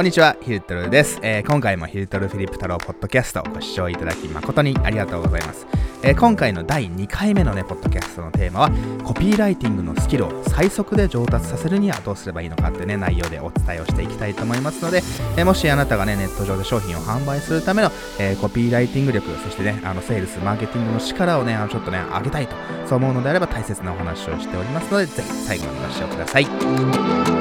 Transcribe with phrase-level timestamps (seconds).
[0.00, 5.66] こんにちは、ヒルトルです、えー、今回もヒルトルフィリップ太郎ポッドキャストご視聴いただき誠にありがとうございます。
[6.02, 8.70] えー、今回の第2回目のね、ポッドキャストのテーマは、
[9.04, 15.02] コピーライティングのスキルを最速で上達させるにはどうすればいいのかってね、内容でお伝えをしていきたいと思いますので、
[15.36, 27.39] えー、もしあなたがね、ネット上で商品を販売するための、えコピーライティング力、そしてね、あの、セールス、マーケティングの力をね、あのちょっとね、上げたいと、そう思うのであれば大切なお話をしておりますので、ぜひ最後までご視聴ください。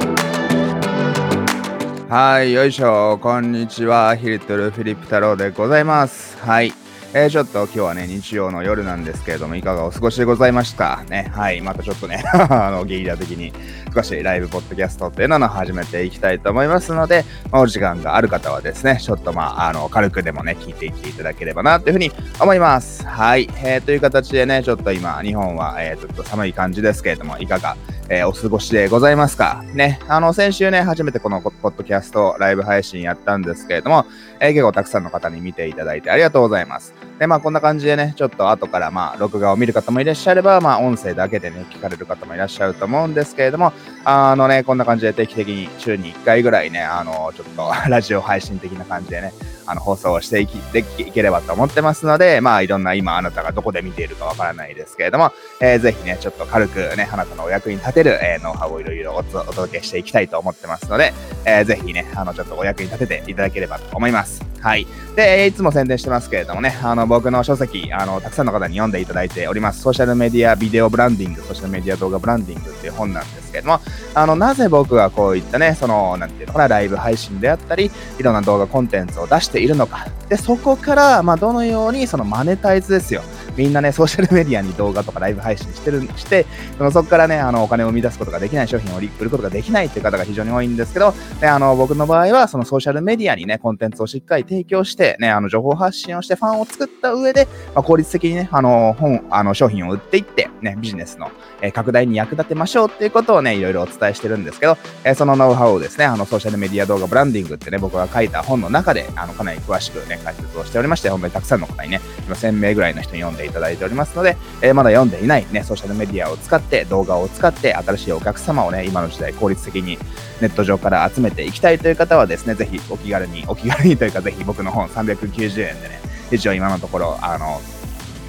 [2.09, 3.20] はい、よいしょ。
[3.22, 4.16] こんにちは。
[4.16, 6.40] ヒルトルフィリップ太郎でございます。
[6.40, 6.73] はい。
[7.13, 11.04] えー、ちょっと今日はね、日曜の夜なんですけれども、いかがお過ごしでございました？
[11.04, 11.30] ね。
[11.32, 11.62] はい。
[11.62, 13.54] またちょっとね、 あの、ゲリラ的に
[13.94, 23.05] 少しライブポッドキャストっていうのを始めていきたいと思いますので、まあ、お時間がある方はですね、ちょっとまあ、あの、軽くでもね、聞いていっていただければなというふうに思います。
[23.05, 23.48] はい。
[23.63, 27.77] えー、という形でね、ちょっと今、日本は、えー、ちょっと寒い感じですけれども、いかが
[28.12, 29.63] えー、お過ごしでございますか？
[29.74, 29.99] ね。
[30.07, 34.07] あの、先週ね、初めてこのポッドキャストライブ配信やったんですけれども、
[34.40, 36.93] えー、結構たくさんの方に見ていただいてありがとうございます。
[37.20, 43.73] で、まあこんな感じでね、ちょっと後からまあ録画を見る方もいらっしゃれば、まあ音声だけでね、聞かれる方もいらっしゃると思うんですけれども、
[44.05, 49.34] あのね、こんな感じで定期的に週に1回ぐらいね、あの、ちょっと ラジオ配信的な感じでね、
[49.65, 64.50] あの、放送をしていき、で、いければと思ってますので、まあいろんな今あなたがどこで見ているかわからないですけれども、えー、ぜひね、ちょっと軽くね、あなたのお役に立てる、えー、ノウハウをいろいろお届けしていきたいと思ってますので、えー、ぜひね、あの、ちょっとお役に立てていただければと思います。
[64.62, 64.88] はい。
[65.16, 69.81] で、いつも宣伝してますけれどもね、あの、僕の書籍、あの、たくさんの方に読んでいただいております。
[69.81, 73.81] ソーシャルメディアビデオブランディング、ソーシャルメディア動画ブランディングっていう本なんですけども、
[74.13, 80.07] あの、なぜ僕がこういったね、その、なんていうのかな、ライブ配信であったり、いろんな動画コンテンツを出しているのか。
[80.30, 83.24] で、そこから、まあ、どのようにそのマネタイズですよ。
[83.59, 86.46] みんなね、ソーシャルメディアに動画とかライブ配信してる、して、
[86.78, 101.30] そのそこからね、あの、お金を生み出すことができない商品を売ることができないっていう方が非常に多いんですけど、で、あの、僕の場合は、そのソーシャルメディアにね、コンテンツをしっかり提供して、ね、あの、情報発信をしてファンを作った上で、まあ、効率的にね、あの、本、あの、商品を売っていって、ね、ビジネスの、
[101.62, 119.98] え、拡大に役立てましょうっていうことをね、いろいろお伝えしてるんですけど、え、そのノウハウをですね、あの、ソーシャルメディア動画ブランディングってね、僕が書いた本の中で、あの、かなり詳しくね、解説をしておりまして、本当にたくさんの方にね、今1000名ぐらいの人に読んでいただいておりますので、えー、まだ読んでいないね、ソーシャルメディアを使って、動画を使って、新しいお客様をね、今の時代効率的に
[120.42, 126.00] ネット上から集めていきたいという方はですね、ぜひお気軽に、お気軽にというか、ぜひ僕の本390円でね、
[126.32, 127.59] 一応今のところ、あの、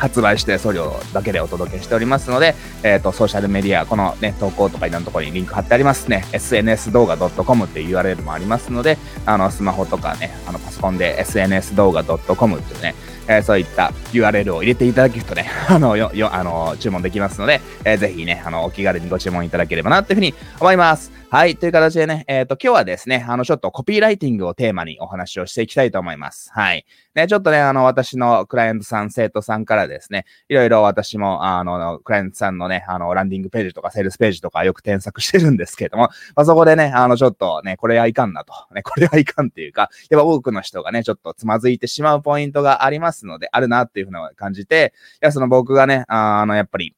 [0.00, 6.25] 発売して送料だけでお届けしておりますので、えっ、ー、と、ソーシャルメディア、このね、投稿とかいろんなところにリンク貼ってありますね。
[6.32, 12.94] SNS 動画 .com っていう URL もありますので、あの、スマホとかね、あの、パソコンで SNS 動画 .com っていうね、
[13.30, 21.19] えー、そういった URL を入れていただけるとね、 あの、よ、よ、あの、注文できますので、えー、ぜひね、あの、お気軽にご注文いただければなというふうに思います。
[21.32, 21.56] はい。
[21.56, 26.50] という形でね、えっ、ー、と、今日はですね、あの、ちょっとコピーライティングをテーマにお話をしていきたいと思います。
[26.52, 26.84] はい。
[27.14, 38.52] ね、ちょっとね、あの、私のクライアントさん、生徒さんからですね、いろいろ私も、あの、クライアントさんのね、あの、ランディングページとかセールスページとかよく添削してるんですけれども、まあ、そこでね、あの、ちょっとね、これはいかんなと。
[38.74, 46.97] ね、これはいかんっていうか、やっぱ多くの人がね、ちょっとつまずいてしまうポイントがありますので、あるなっていうふうな感じて、いや、その僕がね、あの、やっぱり、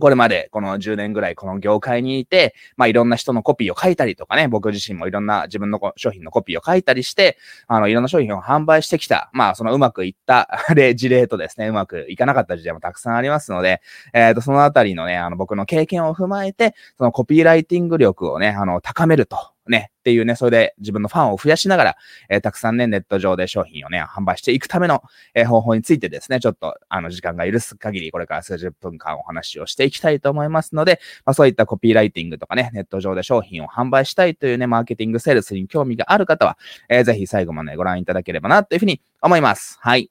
[0.00, 7.36] これまでこの10年ぐらいこの業界にいて、まあいろんな人のコピーを書いたりとかね、僕自身もいろんな自分の商品のコピーを書いたりして、
[7.68, 13.82] あのいろんな商品を販売してきた、まあそのうまくいった 例、事例とですね、うまくいかなかった事例もたくさんありますので、
[14.14, 21.96] えっ、ー、と、そのあたりのね、あの僕の経験を踏まえて、そのコピーライティング力をね、あの高めるとね、っていうね、それで自分のファンを増やしながら、
[22.28, 25.02] えー、たくさんね、ネット上で商品をね、販売していくための、
[25.34, 39.78] えー、方法についてですね、ちょっと、あの、時間が許す限り、これから数十分間お話をしていきたいと思いますので、まあ、そういったコピーライティングとかね、ネット上で商品を販売したいというね、マーケティングセールスに興味がある方は、えー、ぜひ最後までご覧いただければな、というふうに思います。
[39.80, 40.10] はい。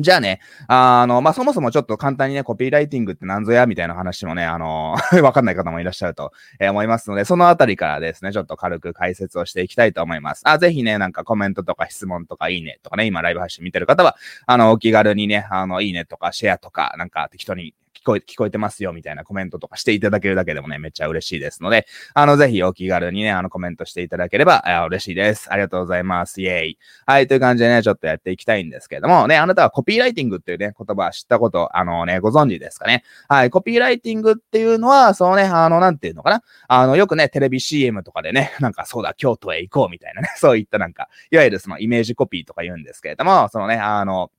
[0.00, 10.42] じゃあね、あの、まあ、そもそもちょっと簡単にね、コピーライティングって何ぞやみたいな話もね、あの、 わかんない方もいらっしゃると、え思いますので、そのあたりからですね、ちょっと軽く解説をしていきたいと思います。
[10.44, 14.16] あ、ぜひね、なんかコメントとか質問とかいいねとかね、今ライブ配信見てる方は、
[14.46, 25.52] あの、お気軽にね、あの、いいねとかシェアとか、なんか適当に聞こえ、聞こえてますよみたいなコメントとかしていただけるだけでもね、めっちゃ嬉しいですので、あの、ぜひお気軽にね、あの、コメントしていただければ、あ嬉しいです。
[25.52, 26.40] ありがとうございます。
[26.40, 26.78] イェイ。
[27.06, 33.04] はい、という感じでね、ちょっとやっていきたいんですけれども、ね、あなたはコピーライティングっていうね、言葉知ったこと、あのね、ご存知ですかね。
[33.28, 36.42] はい、コピーライティングっていうのは、そのね、あの、なんていうのかな。
[36.68, 44.30] あの、よくね、テレビ CM とかでね、なんかそうだ、京都へ行こうみたいなね、そういったなんか、いわゆるそのイメージコピーとか言うんですけれども、そのね、あの、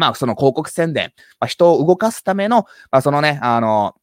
[0.00, 3.94] まあ、その広告宣伝、まあ、人を動かすための、まあ、そのね、あの、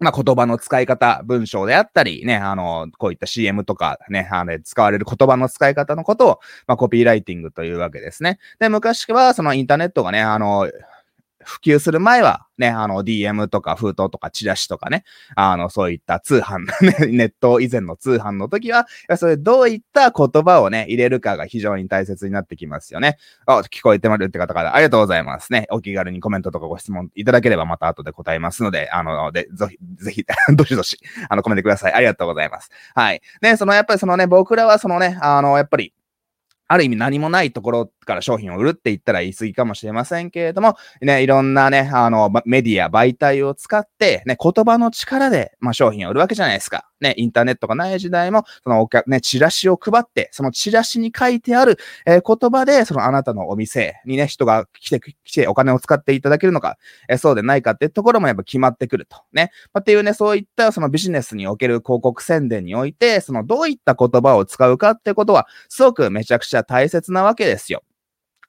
[0.00, 8.40] まあ、言葉の使い方、文章であったり、ね、あの、こういった CM とかね、あの、使われる言葉の使い方のことを、まあ、コピーライティングというわけですね。
[8.58, 10.68] で、昔は、そのインターネットがね、あの、
[11.48, 15.04] 普及する前は、ね、あの、DM とか封筒とかチラシとかね、
[15.34, 18.86] あの、そういった通販、ね、 ネット以前の通販の時は、
[19.16, 23.16] それどういった言葉をね、入れるかが非常に大切になってきますよね。
[23.46, 25.66] あ、聞こえてまるって方からありがとうございますね。
[25.70, 30.24] お気軽にコメントとかご質問いただければまた後で答えますので、あの、で、ぜひ、ぜひ、
[30.54, 30.98] どしどし、
[31.30, 31.92] あの、コメントください。
[31.94, 32.70] ありがとうございます。
[32.94, 33.22] はい。
[33.40, 35.94] ね、その、やっぱりそのね、僕らはそのね、あの、やっぱり、
[36.68, 46.87] ある意味何もないところから商品を売るって言ったら言い過ぎかもしれませんけれども、ね、いろんなね、あの、メディア、媒体を使って、ね、言葉の力で、まあ、商品を売るわけじゃないですか。
[47.00, 56.76] ね、インターネットがない時代も、そのお客、ね、チラシを配って、そのチラシに書いてある、え、言葉で、そのあなたのお店にね、人が来て、来てお金を使っていただけるのか、
[57.08, 59.18] え、そうでないかっていうところもやっぱ決まってくると。
[59.32, 59.50] ね。
[59.72, 67.82] まあ、っていうね、そういったそのビジネスにおける広告宣伝において、そのどういった言葉を使うかってことは、すごくめちゃくちゃ大切なわけですよ。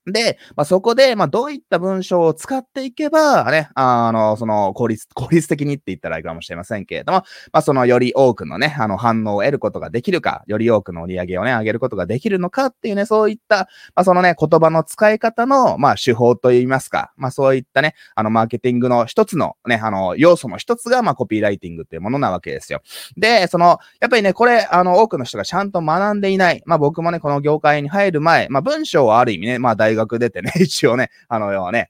[0.05, 7.19] で、まあ、そこで、まあ、どういった文章を使っていけば、ね、あの、その、効率、効率的にって言ったらいいかもしれませんけれども、
[7.51, 22.81] まあ、その、より多くのね、あの、反応を得ることができるか、より多くの売り上げをね、上げることができるのかっていうね、そういった、まあ、そのね、言葉の使い方の、まあ、手法といいますか、まあ、そういったね、あの、マーケティングの一つのね、あの、要素の一つが、まあ、コピーライティングっていうものなわけですよ。
[23.17, 26.63] で、その、やっぱりね、これ、あの、多くの人がちゃんと学んでいない。
[26.65, 31.89] まあ、僕もね、この業界に入る前、まあ、文章はある意味ね、まあ、大学出てね、 一応ね、あの、要はね、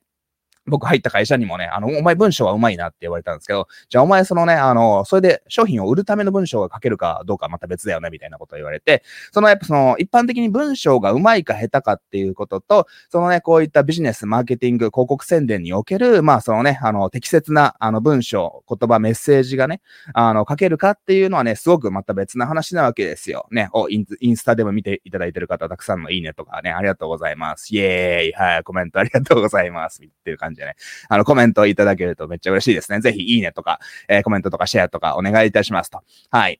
[0.69, 19.81] 僕入った会社にもね、あの、お前文章はうまいなって言われたんですけど、じゃあお前そのね、あの、それで商品を売るための文章が書けるかどうかまた別だよね、みたいなことを言われて、そのやっぱその一般的に文章がうまいか下手かっていうことと、そのね、こういったビジネス、マーケティング、広告宣伝における、まあそのね、あの、適切なあの文章、言葉、メッセージがね、
[20.13, 23.47] あの、書けるかっていうのはね、すごくまた別な話なわけですよ。
[23.51, 27.73] ね、お、インスタでも見ていただいてる方、たくさんのいいねとかね、ありがとうございます。
[27.75, 30.01] イエーイはい、コメントありがとうございます。
[30.03, 30.75] っていう感じでね、
[31.07, 32.99] あの、コメントいただけるとめっちゃ嬉しいですね。
[32.99, 36.03] ぜひいいねとか、えー、コメントとかシェアとかお願いいたしますと。
[36.29, 36.59] はい。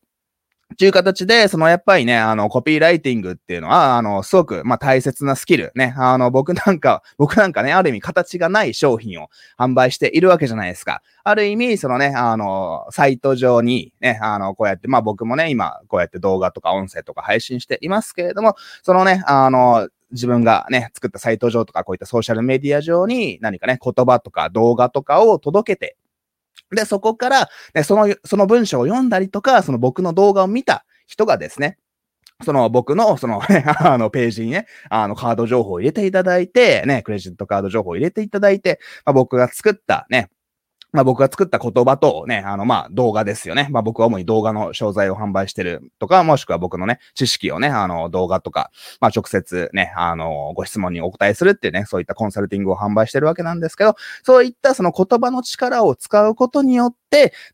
[0.80, 5.74] という形で、そのやっぱりね、あの、コピーライティングっていうのは、あの、すごく、まあ、大切なスキル。
[5.76, 9.28] ね、あの、僕なんか、 僕なんかね、ある意味形がない商品を
[9.58, 11.02] 販売しているわけじゃないですか。
[11.26, 25.98] ある意味、そのね、あの、サイト上に、ね、あの、こうやって、まあ、僕もね、今、こうやって動画とか音声とか配信していますけれども、そのね、あの、自分がね、作ったサイト上とか、こういったソーシャルメディア上に何かね、言葉とか動画とかを届けて、
[26.72, 31.78] で、そこから、ね、その、その文章を読んだりとか、その僕の動画を見た人がですね、
[32.44, 40.30] その僕の、その、 ね、あの、ページにね、あの、カード情報を入れていただいて、ね、クレジットカード情報を入れていただいて、まあ、僕が作ったね、
[40.92, 43.68] まあ僕が作った言葉とね、あのまあ動画ですよね。
[43.72, 56.99] まあ僕は主に動画の商材を販売してるとか、もしくは僕のね、知識をね、あの動画とか、まあ直接ね、あのご質問にお答えするっていうね、そういったコンサルティングを販売してるわけなんですけど、そういったその言葉の力を使うことによって、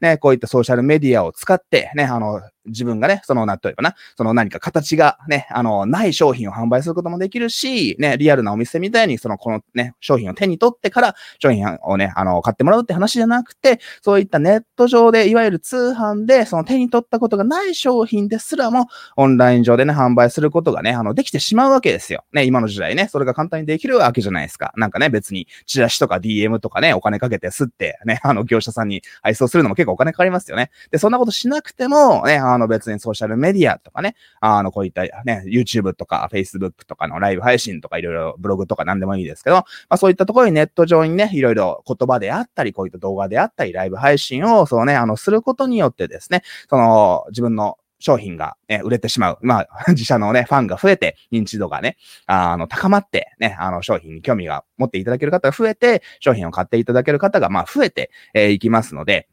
[0.01, 22.23] ね、こういったソーシャルメディアを使って、ね、あの、自分がね、その、なんというかな、その何か形がね、あの、ない商品を販売することもできるし、ね、リアルなお店みたいに、その、このね、商品を手に取ってから商品をね、あの、買ってもらうって話じゃなくて、そういったネット上で、いわゆる通販で、その手に取ったことがない商品ですらも、オンライン上でね、販売することがね、あの、できてしまうわけですよ。
[22.33, 24.73] ね、今の時代ね、それが簡単にできるわけじゃないですか。
[24.75, 30.71] なんかね、別に、チラシとか DM とかね、お金かけてすって、ね、あの、業者さんに配送するのも結構お金かかりますよね。
[30.91, 49.37] で、そんなことしなくても、ね、あの、別にソーシャルメディアとかね、あの、こういったね、YouTube とか Facebook とかのライブ配信とかいろいろブログとか何でもいいですけど、まあそういったところにネット上にね、いろいろ言葉であったり、こういった動画であったり、ライブ配信を、そうね、あの、することによってですね、その、自分の商品が、ね、売れてしまう。
[49.41, 51.97] まあ、 自社のね、ファンが増えて、認知度がね、
[52.27, 59.27] あの、高まって、ね、あの、商品に興味が持っていただける方が増えて、商品を買っていただける方が、まあ、増えて、えー、いきますので、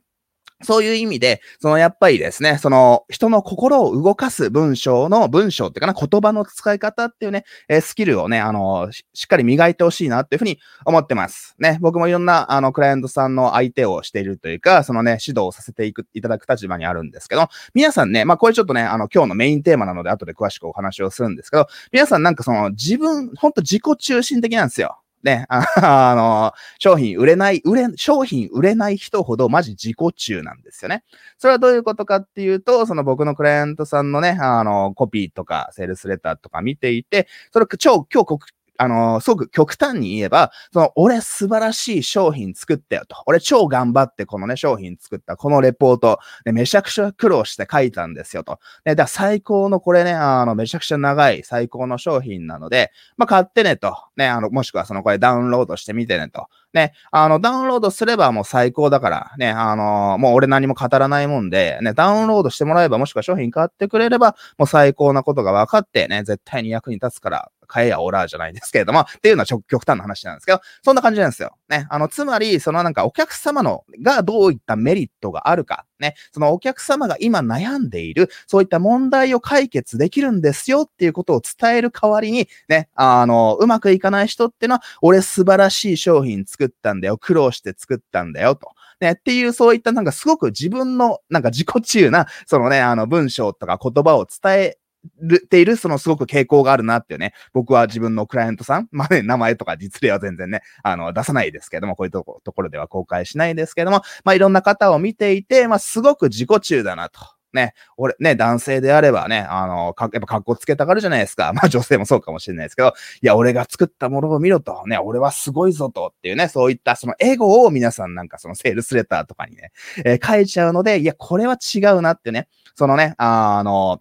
[0.62, 11.54] そういう意味で、そのやっぱりですね、その人の心を動かす文章の文章っていうかな、言葉の使い方っていうね、えー、スキルをね、あの、しっかり磨いてほしいなっていうふうに思ってます。
[11.59, 25.02] ね、僕もいろんな、あの、クライアントさんの相手をしているというか、そのね、指導をさせていく、いただく立場にあるんですけど、皆さんね、まあこれちょっとね、あの、今日のメインテーマなので、後で詳しくお話をするんですけど、皆さんなんかその自分、ほんと自己中心的なんですよ。
[25.23, 31.05] ね、 あの、商品売れない、売れ、商品売れない人ほどマジ自己中なんですよね。
[31.38, 38.38] それはどういうことかっていうと、その僕のクライアントさんのね、あの、コピーとかセールスレターとか見ていて、それ超、今日
[38.79, 43.17] あの、すごく極端に言えば、その、俺素晴らしい商品作ったよと。
[43.26, 48.59] 俺超頑張ってこのね、商品作った、このレポート、ね、めちゃくちゃ苦労して書いたんですよと。
[48.85, 53.95] ね、だから最高のこれね、あの、めちゃくちゃ長い最高の商品なので、まあ、買ってねと。
[54.17, 56.49] ね、あの、もしくはそのこれダウンロードしてみてねと。
[56.75, 71.57] ね、あの、ダウンロードすればもう最高だから、ね、あの、もう俺何も語らないもんで、ね、ダウンロードしてもらえば、もしくは商品買ってくれれば、もう最高なことが分かって、ね、絶対に役に立つから、買えやオラーじゃないですけれども、っていうのは極端な話なんですけど、そんな感じなんですよ。
[71.73, 71.87] ね。
[71.88, 76.14] あの、つまり、そのなんかお客様の、がどういったメリットがあるか、ね。
[76.33, 87.17] そのお客様が今悩んでいる、そういった問題を解決できるんですよっていうことを伝える代わりに、ね、あの、うまくいかない人ってのは、俺素晴らしい商品作ったんだよ。
[87.17, 88.69] 苦労して作ったんだよ、と。
[89.00, 94.79] ね、っていう、そういったなんかすごく自分の、なんか自己中な、そのね、あの文章とか言葉を伝え
[95.21, 107.21] るっている、そのすごく傾向があるなっていうね、僕は自分のクライアントさん、まあね、名前とか実例は全然ね、あの、出さないですけども、こういうところでは公開しないですけども、まあいろんな方を見ていて、まあすごく自己中だなと。
[107.53, 111.53] ね、俺、ね、男性であればね、あの、か、やっぱ格好つけたがるじゃないですか。
[111.53, 119.73] まあ女性もそうかもしれないですけど、いや、俺が作ったものを見ろと、ね、俺はすごいぞとっていうね、そういったそのエゴを皆さんなんかそのセールスレターとかにね、
[120.05, 124.01] えー、書いちゃうので、いや、これは違うなってね、そのね、あの、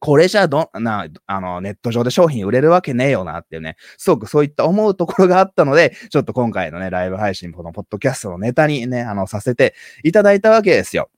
[0.00, 9.74] これじゃど、な、あの、ネット上で商品売れるわけねえよなっていうね、すごくそういった思うところがあったので、ちょっと今回のね、ライブ配信、このポッドキャストのネタにね、あの、させて
[10.04, 11.10] いただいたわけですよ。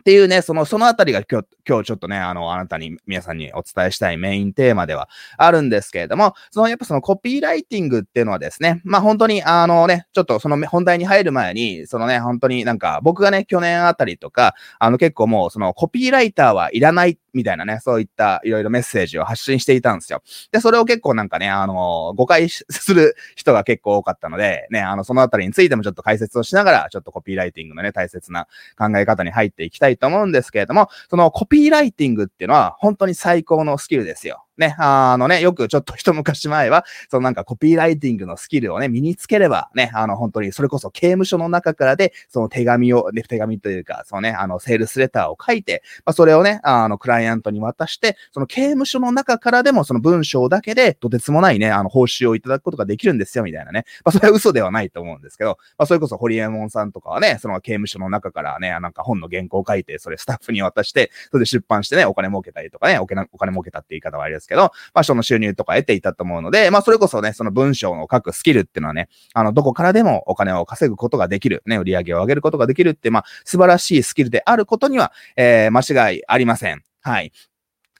[0.00, 20.22] っていうね、その、そのあたりが今日、今日ちょっとね、あの、あなたに、皆さんにお伝えしたいメインテーマではあるんですけれども、その、やっぱそのコピーライティングっていうのはですね、まあ本当に、あのね、ちょっとその本題に入る前に、そのね、本当になんか、僕がね、去年あたりとか、あの結構もう、そのコピーライターはいらないみたいなね、そういったいろいろメッセージを発信していたんですよ。
[20.50, 34.46] で、それを結構なんかね、あの、誤解 する人が結構多かったので、ね、あの、そのあたりについてもちょっと解説をしながら、ちょっとコピーライティングのね、大切な考え方に入っていきたいと思うんですけれども、そのコピーピーライティングっていうのは本当に最高のスキルですよ。
[34.58, 53.84] ね、あのね、よくちょっと一昔前は、そのなんかコピーライティングのスキルをね、身につければ、ね、あの本当にそれこそ刑務所の中からで、その手紙を、ね、手紙というか、そのね、あの、セールスレターを書いて、まあ、それをね、あの、クライアントに渡して、その刑務所の中からでもその文章だけで、とてつもないね、あの、報酬をいただくことができるんですよ、みたいなね。
[54.04, 76.82] まあ、それは嘘ではないと思うんですけど、まあ、それこそホリエモンさんとかはね、その刑務所の中からね、なんか本の原稿を書いて、それスタッフに渡して、それで出版してね、お金儲けたりとかね、お金、儲けたって言い方はあれですですけど、まあ、そのの収入とか得ていたと思うので、まあそれこそね、その文章を書くスキルっていうのはね、あの、どこからでもお金を稼ぐことができる、ね、売り上げを上げることができるって、まあ素晴らしいスキルであることには、えー、間違いありません。
[77.00, 77.32] はい。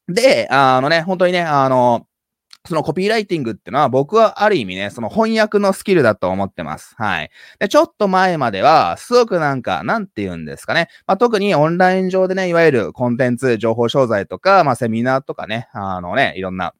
[0.08, 2.06] で、あのね、本当にね、あの、
[2.66, 6.94] そのコピーライティングってのは僕はある意味ね、その翻訳のスキルだと思ってます。
[6.96, 7.30] はい。
[7.58, 10.88] で、ちょっと前までは、すごくなんか、なんて言うんですかね。
[11.06, 16.72] まあ、特にオンライン上でね、いわゆるコンテンツ、情報商材とか、まあ、セミナーとかね、あのね、いろんな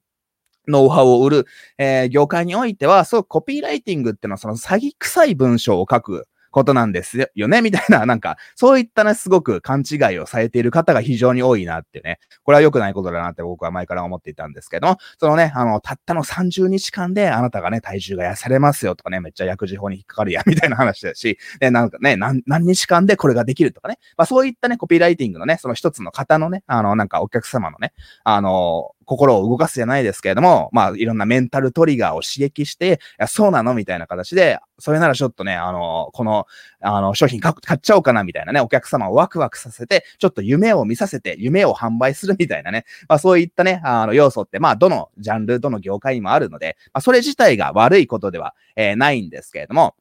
[0.69, 1.47] ノウハウを売る、
[1.79, 27.93] えー、業界においては、そう、コピーライティングっていうのは、その詐欺臭い文章を書くことなんですよね、みたいな、 なんか、そういったね、すごく勘違いをされている方が非常に多いなってね、これは良くないことだなって僕は前から思っていたんですけども、そのね、あの、たったの30日間であなたがね、体重が痩せれますよとかね、めっちゃ薬事法に引っかかるや、みたいな話だし、ね、なんかね、何、日間でこれができるとかね、まあそういったね、コピーライティングのね、その一つの方のね、あの、なんかお客様のね、
[28.25, 36.47] あの、心を動かすじゃないですけれども、まあ、いろんなメンタルトリガーを刺激して、いや、そうなのみたいな形で、それならちょっとね、あの、この、
[36.81, 49.95] あの、商品買っちゃおうかなみたいなね、お客様をワクワクさせて、ちょっと夢を見させて、夢を販売するみたいなね、まあ、そういったね、あの、要素って、まあ、どのジャンル、どの業界にもあるので、まあ、それ自体が悪いことでは、えー、ないんですけれども、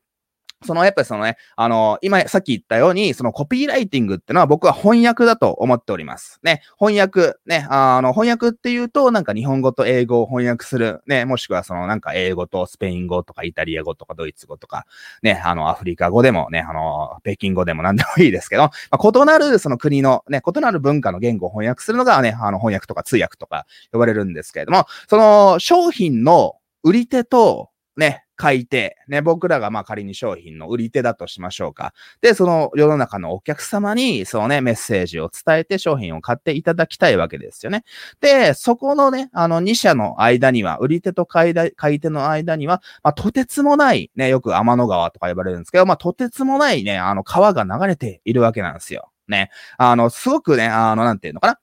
[0.64, 6.40] その、やっぱりそのね、あの、今、さっき言ったように、そのコピーライティングってのは僕は翻訳だと思っております。
[6.44, 14.86] ね、翻訳、ね、あの、翻訳っていうと、なんか日本語と英語を翻訳する、ね、もしくはそのなんか英語とスペイン語とかイタリア語とかドイツ語とか、
[15.24, 31.94] ね、あの、アフリカ語でもね、あの、北京語でも何でもいいですけど、まあ、異なるその国の、ね、異なる文化の言語を翻訳するのがね、あの、翻訳とか通訳とか呼ばれるんですけれども、その商品の売り手と、ね、買い手、ね、僕らがまあ仮に商品の売り手だとしましょうか。
[32.22, 37.84] で、その世の中のお客様に、そのね、メッセージを伝えて商品を買っていただきたいわけですよね。
[38.20, 49.12] で、そこのね、あの2社の間には、売り手と買い買い手の間には、まあ、とてつもない、ね、よく天の川とか呼ばれるんですけど、まあ、とてつもないね、あの川が流れているわけなんですよ。
[49.28, 49.52] ね。
[49.78, 51.60] あの、すごくね、あの、なんていうのかな。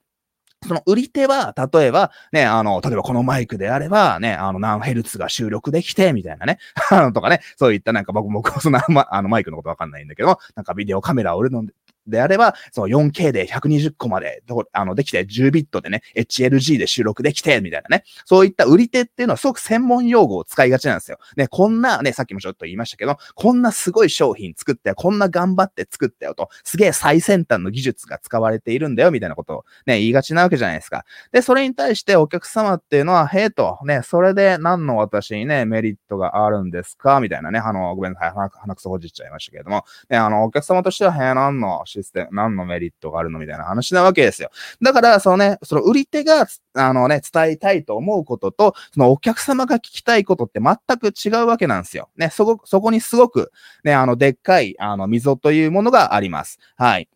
[0.67, 6.59] その売り手は、例えば、ね、あの、例えばこのマイクであれば、ね、あの、何ヘルツが収録できて、みたいなね、
[6.91, 11.65] あの、とかね、そういったなんか僕も、そんな、ま、あの、マイクのことわかんないんだけども、なんかビデオカメラを売るの
[12.09, 18.03] であれば、その 4K で120個まで、あの、できて10ビットでね、HLG で収録できて、みたいなね。
[18.25, 21.17] そういった売り手っていうのはすごく専門用語を使いがちなんですよ。
[21.37, 31.05] ね、こんな、ね、さっきもちょっと言いましたけど、こんなすごい商品作ってこんな頑張って作ったよと、すげえ最先端の技術が使われているんだよ、みたいなことをね、言いがちなわけじゃないですか。
[31.31, 37.19] で、それに対してお客様っていうのは、へえと、ね、それで何の私にね、メリットがあるんですか？
[37.19, 44.49] みたいなね、あの、ごめんなさい、鼻くそほじっちゃいましたけれども、ね、あの、お客様としては、へえ、何のシステム、何のメリットがあるのみたいな話なわけですよ。
[44.81, 52.09] だから、そのね、その売り手が、あのね、伝えたいと思うことと、そのお客様が聞きたいことって全く違うわけなんですよ。
[52.17, 53.51] ね、そこ、そこにすごく、
[53.83, 56.59] ね、あの、でっかい、あの、溝というものがあります。
[56.77, 57.09] はい。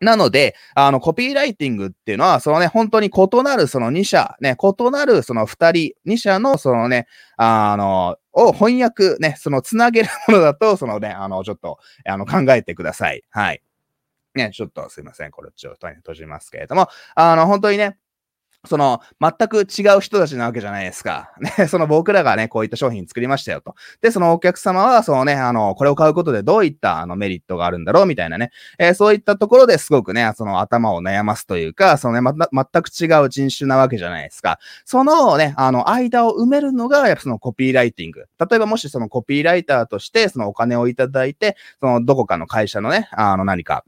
[0.00, 7.06] なので、あの、コピーライティングっていうのは、そのね、本当に異なるその2社、ね、異なるその2人、2社のそのね、
[7.38, 13.22] あの、を翻訳、ね、そのつなげるものだと、そのね、あの、ちょっと、あの、考えてください。
[13.30, 13.60] はい。
[14.36, 15.30] ね、ちょっとすいません。
[15.30, 17.98] これちょっと閉じますけれども、あの、本当にね、
[18.66, 21.32] その、全く違う人たちなわけじゃないですか。
[21.58, 23.74] ね、その僕らがね、こういった商品作りましたよと。
[24.02, 34.58] で、そのお客様は、そのね、あの、これを買うことでどういったあのメリットがあるんだろうみたいなね、えー、そういったところですごくね、その頭を悩ますというか、そのね、ま、全く違う人種なわけじゃないですか。
[34.84, 38.26] そのね、あの、間を埋めるのが、やっぱそのコピーライティング。
[38.38, 43.84] 例えばもしそのコピーライターとして、そのお金をいただいて、そのどこかの会社のね、あの何か、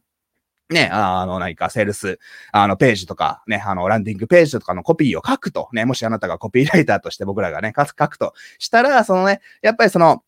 [0.70, 2.18] ね、あの、何か、セールス、
[2.52, 10.22] あの、ページとか、ね、あの、ランディングページとかのコピーを書くと、ね、もしあなたがコピーライターとして僕らがね、書くとしたら、そのね、やっぱりその、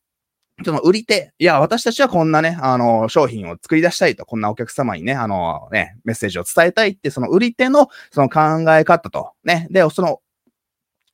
[0.64, 8.40] その売り手、いや、私たちはこんなね、あの、商品を作り出したいと、こんなお客様にね、あの、ね、メッセージを伝えたいって、その売り手の、その考
[8.74, 10.20] え方と、ね、で、その、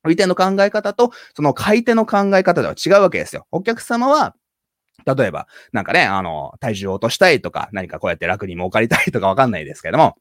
[0.03, 3.47] 売り手の考え方と、その買い手の考え方では違うわけですよ。
[3.51, 4.35] お客様は、
[5.05, 10.17] 例えば、なんかね、あの、体重を落としたいとか、何かこうやって楽に儲かりたいとかわかんないですけども、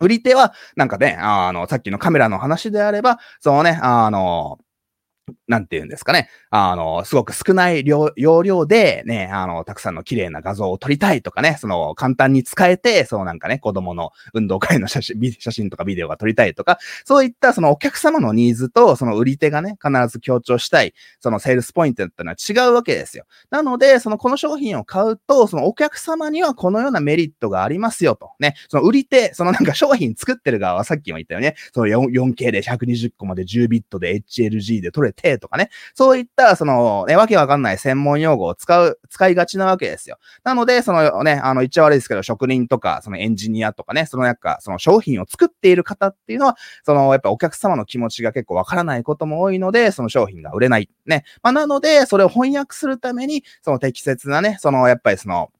[0.00, 4.58] 売り手は、なんかね、あの、さっきのカメラの話であれば、そのね、あの、
[5.48, 6.28] なんて言うんですかね。
[6.50, 23.24] あの、すごく少ない量容量でね、あの、たくさんの綺麗な画像を撮りたいとかね、その、簡単に使えて、そうなんかね、子供の運動会の写真、 写真とかビデオが撮りたいとか、そういったそのお客様のニーズと、その売り手がね、必ず強調したい、そのセールスポイントってのは違うわけですよ。
[23.50, 28.30] なので、その、この商品を買うと、そのお客様にはこのようなメリットがありますよと。
[28.38, 40.18] ね、その売り手、そのなんか商品作ってる側はさっきも言ったよね、その 4K で120個まで10ビットで HLG で撮れててとかね、そういった、その、ね、わけわかんない専門用語を使う、使いがちなわけですよ。
[40.44, 50.88] なので、そのね、あの、言っちゃ悪いですけど、職人とか、そのエンジニアとかね、そのなんか、その商品を作っている方っていうのは、その、やっぱお客様の気持ちが結構わからないことも多いので、その商品が売れない。
[51.06, 51.24] ね。
[51.42, 55.50] まあ、なので、それを翻訳するために、その適切なね、その、やっぱりその、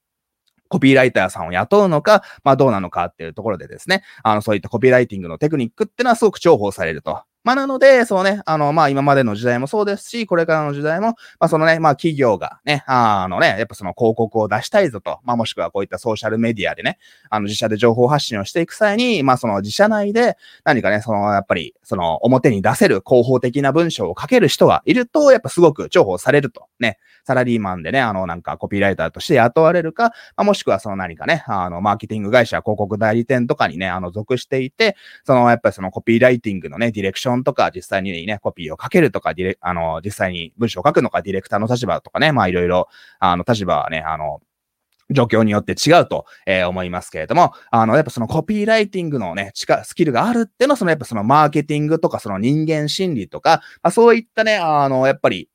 [0.70, 7.24] コピーライターさんを雇うのか、まあどうなのかっていうところでですね、あの、そういったコピーライティングのテクニックってのはすごく重宝されると。
[7.42, 16.98] まあ、なので、そうね、あの、まあ、今までの時代もそうですし、これからの時代も、まあ、そのね、まあ、企業がね、あのね、やっぱその広告を出したいぞと、まあ、もしくはこういったソーシャルメディアでね、
[17.30, 26.98] あの、自社で情報発信をしていく際に、まあ、その自社内で何かね、その、やっぱり、その、表に出せる広報的な文章を書ける人がいると、やっぱすごく重宝されると、ね、
[27.30, 42.88] サラリーマンでね、あの、なんかコピーライターとして雇われるか、まあ、もしくはその何かね、あの、マーケティング会社、広告代理店とかにね、あの、属していて、その、やっぱりそのコピーライティングのね、ディレクションとか、実際にね、コピーをかけるとか、ディレ、あの、実際に文章を書くのか、ディレクターの立場とかね、まあ、いろいろ、
[43.20, 44.40] あの、立場はね、あの、
[45.10, 55.48] 状況によって違うと、えー、思いますけれども、あの、やっぱそのコピーライティングのね、力、スキルがあるっていうのは、そのやっぱそのマーケティングとか、その人間心理とか、まあ、そういったね、あの、やっぱり、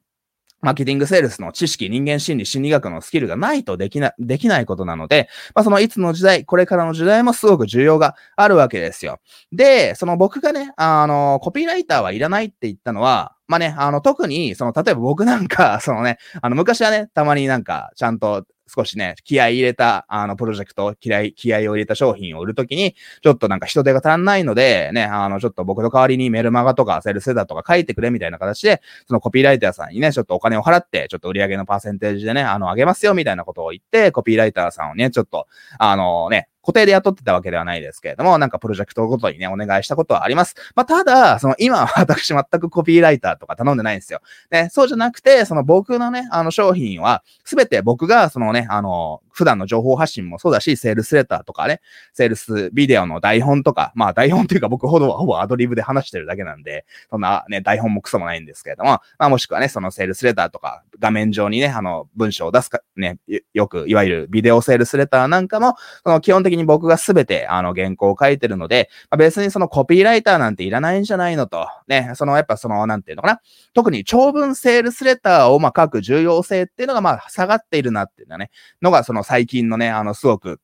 [0.62, 9.20] マーケティングセールスの知識、人間心理、心理学のスキルがないとできな、できないことなので、まあ、そのいつの時代、これからの時代もすごく重要があるわけですよ。
[9.52, 35.48] で、その僕がね、あの、コピーライターはいらないって言ったのは、まあね、あの、特に、その、例えば僕なんか、そのね、あの、昔はね、たまになんか、ちゃんと少しね、気合い入れた、あの、プロジェクト、気合い、気合を入れた商品を売るときに、ちょっとなんか人手が足んないので、ね、あの、ちょっと僕の代わりにメルマガとかセルセダとか書いてくれみたいな形で、そのコピーライターさんにね、ちょっとお金を払って、ちょっと売り上げのパーセンテージでね、あの、あげますよみたいなことを言って、コピーライターさんをね、ちょっと、
[35.78, 40.56] あのね、固定で雇ってたわけではないですけれども、なんかプロジェクトごとにね、お願いしたことはあります。
[40.76, 44.22] まあ、ただ、その今は私全くコピーライターとか頼んでないんですよ。
[44.50, 51.82] ね、そうじゃなくて、その僕のね、あの商品は、すべて僕がそのね、あの、普段の情報発信もそうだし、セールスレターとかね、
[52.14, 63.20] セールスビデオの台本とか、まあ台本っていうか僕ほどはほぼアドリブで話してるだけなんで、そんなね、台本もクソもないんですけれども、まあもしくはね、そのセールスレターとか、画面上にね、あの、文章を出すか、ね、
[63.54, 65.76] よく、いわゆるビデオセールスレターなんかも、
[66.06, 73.42] その基本的にに僕がすべて、あの、原稿を書いてるので、まあ、別にそのコピーライターなんていらないんじゃないのと、ね、そのやっぱその、なんていうのかな、
[73.74, 80.60] 特に長文セールスレターをまあ書く重要性っていうのがまあ下がっているなっていうのはね、のがその最近のね、あの、すごく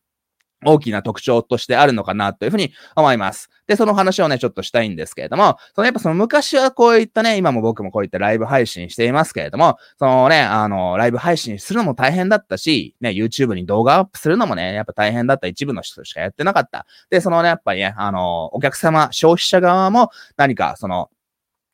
[0.65, 3.49] 大きな特徴としてあるのかなというふうに思います。
[3.67, 16.85] で、その話をね、ちょっとしたいんですけれども、そのやっぱその昔はこういったね、今も僕もこういったライブ配信していますけれども、そのね、あの、ライブ配信するのも大変だったし、ね、YouTube に動画アップするのもね、やっぱ大変だった一部の人しかやってなかった。
[17.09, 21.09] で、そのね、やっぱりね、あの、お客様、消費者側も何かその、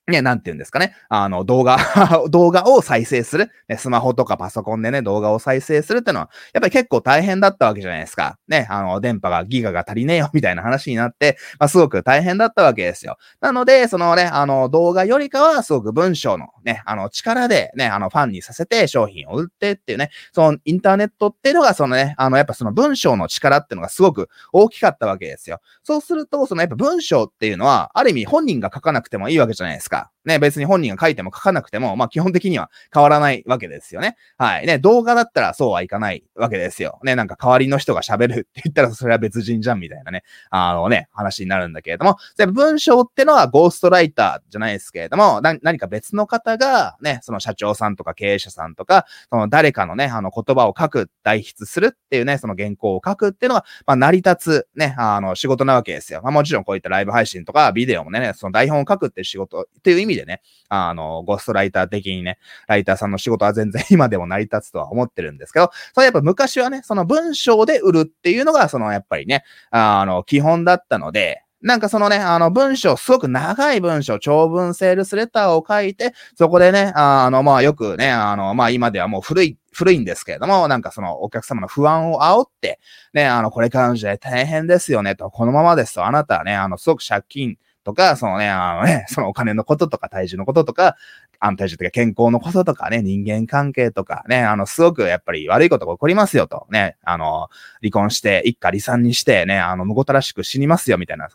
[0.08, 0.96] ね、なんて言うんですかね。
[1.10, 1.78] あの、動画
[2.30, 3.52] 動画を再生する。
[3.68, 8.38] ね、スマホとかパソコンでね、動画を再生するってのは、やっぱり結構大変だったわけじゃないですか。
[8.48, 13.18] ね、あの、電波が、ギガが足りねえよ、みたいな話になって、まあ、すごく大変だったわけですよ。
[13.42, 25.60] なので、そのね、あの、動画よりかは、すごく文章のね、あの、力でね、あの、ファンにさせて商品を売ってっていうね、そのインターネットっていうのが、そのね、あの、やっぱその文章の力っていうのがすごく大きかったわけですよ。
[25.84, 29.97] そうすると、そのやっぱ文章っていうのは、ある意味本人が書かなくてもいいわけじゃないですか。
[30.28, 34.18] ね、別に本人が書いても書かなくても、まあ基本的には変わらないわけですよね。
[34.38, 34.68] はい。
[34.68, 37.00] ね、動画だったらそうはいかないわけですよ。
[37.04, 56.20] ね、なんか代わりの人が喋るって言ったらそれは別人じゃんみたいなね、あのね、話になるんだけれども、で文章ってのはゴーストライターじゃないですけれども、何か別の方がね、その社長さんとか経営者さんとか、その誰かのね、あの言葉を書く、代筆するっていうね、その原稿を書くっていうのが、まあ成り立つね、あの仕事なわけですよ。
[56.22, 82.80] まあもちろんこういったライブ配信とかビデオもね、その台本を書くっていう仕事っていう意味でね、あの、ゴーストライター的にね、ライターさんの仕事は全然 今でも成り立つとは思ってるんですけど、それやっぱ昔はね、その文章で売るっていうのが、そのやっぱりね、あの、基本だったので、なんかそのね、あの文章、すごく長い文章、長文セールスレターを書いて、そこでね、あの、まあよくね、あの、まあ今ではもう古い、古いんですけれども、なんかそのお客様の不安を煽って、
[83.14, 90.98] ね、あの、これからの時代大変ですよね、と、このままですと、あなたはね、あの、すごく借金、とか、そのね、あのね、 そのお金のこととか体重のこととか、
[91.40, 97.48] 安体重とか健康のこととかね、人間関係とかね、あの、すごくやっぱり悪いことが起こりますよと、ね、あの、
[97.82, 101.30] 離婚して、一家離散にしてね、あの、無ごたらしく死にますよみたいな、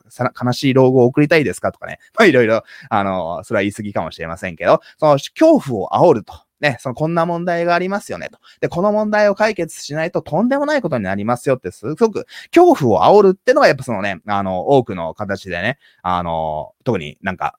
[0.44, 6.34] 悲しい老後を送りたいですかとかね、まあいろいろ、あの、それは言い過ぎかもしれませんけど、その恐怖を煽ると。
[6.62, 8.38] ね、そのこんな問題がありますよねと。
[8.60, 17.58] で、この問題を解決しないととんでもないことになりますよって、すごく恐怖を煽るってのがやっぱそのね、あの、多くの形でね、あの、特になんか、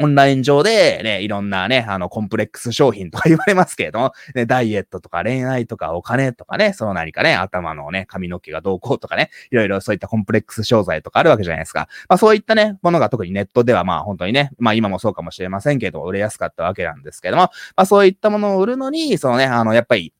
[0.00, 11.88] オンライン上でね、いろんなね、あの、コンプレックス商品とか言われますけれども、 ね、ダイエットとか恋愛とかお金とかね、その何かね、頭のね、髪の毛がどうこうとかね、いろいろそういったコンプレックス商材とかあるわけじゃないですか。
[12.08, 17.50] まあそういったね、ものが特にネットではまあ本当にね、まあ今もそうかもしれませんけど、売れやすかったわけなんですけども、ま
[17.82, 20.12] あそういったものを売るのに、そのね、あの、やっぱり、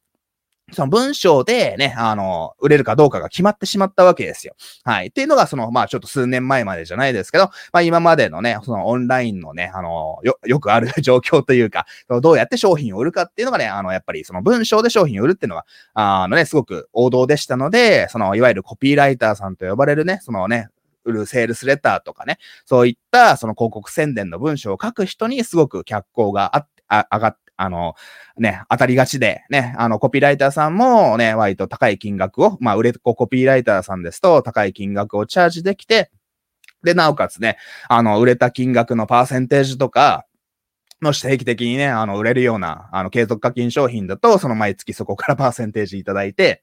[0.72, 4.54] その文章でね、あの、売れるかどうかが決まってしまったわけですよ。
[4.85, 5.07] はい。
[5.07, 11.87] っていうのが、その、まあちょっと数年前までじゃないですけど、まあ今までのね、そのオンラインのね、あの、よ、よくある状況というか、
[12.20, 20.68] どうやって商品を売るかっていうのがね、あの、やっぱりその文章で商品を売るっていうのは、あのね、すごく王道でしたので、その、いわゆるコピーライターさんと呼ばれるね、そのね、
[21.04, 27.94] 売るセールスレターとかね、そういったその広告宣伝の文章を書く人にすごく脚光があって、あ上がっあの、
[28.38, 36.11] ね、当たりがちで、ね、あの、コピーライターさんもね、割と高い金額を、まあ、売れっ子コピーライターさんですと、高い金額をチャージできて、
[36.85, 40.25] で、なおかつね、あの、売れた金額のパーセンテージとか、
[41.01, 46.62] もし定期的にね、あの、売れるような、あの、継続課金商品だと、その毎月そこからパーセンテージいただいて、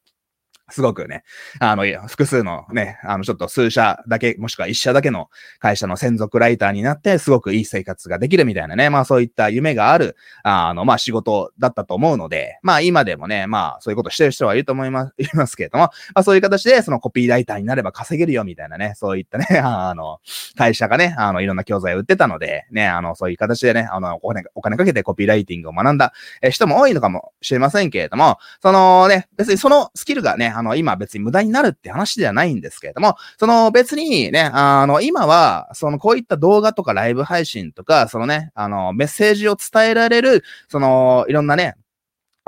[0.70, 1.24] すごくね、
[1.60, 20.20] あの、複数のね、あの、ちょっと数社だけ、もしくは一社だけの会社の専属ライターになって、すごくいい生活ができるみたいなね、まあそういった夢がある、あの、まあ仕事だったと思うので、まあ今でもね、まあそういうことしてる人はいると思います、 いますけれども、まあそういう形で、そのコピーライターになれば稼げるよみたいなね、そういったね、 あの、
[20.58, 26.12] 会社がね、あの、いろんな教材を売ってたので、ね、あの、そういう形でね、あの、お金、お金かけてコピーライティングを学んだ
[26.50, 41.76] 人も多いのかもしれませんけれども、そのね、別にそのスキルがね、あの、今別に無駄になるって話ではないんですけれども、その別にね、あの、今は、そのこういった動画とかライブ配信とか、そのね、あの、メッセージを伝えられる、その、いろんなね、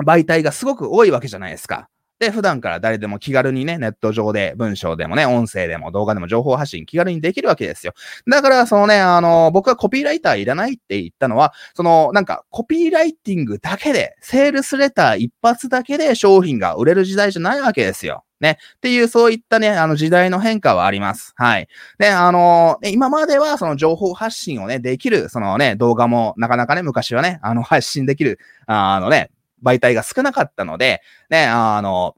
[0.04, 1.88] 媒体がすごく多いわけじゃないですか。
[2.18, 7.92] で、普段から誰でも気軽にね、ネット上で文章でもね、音声でも動画でも情報発信気軽にできるわけですよ。
[8.28, 18.24] だから、そのね、あの、僕はコピーライターいらないって言ったのは、その、なんか、コピーライティングだけで、セールスレター一発だけで商品が売れる時代じゃないわけですよ。
[18.40, 18.58] ね。
[18.76, 21.32] っていう、そういったね、あの時代の変化はあります。
[21.36, 21.68] はい。
[21.98, 29.30] で、あのー、今まではその情報発信をね、できる、そのね、動画もなかなかね、昔はね、あの、発信できる、あのね、
[29.64, 32.14] 媒体が少なかったので、ね、あの、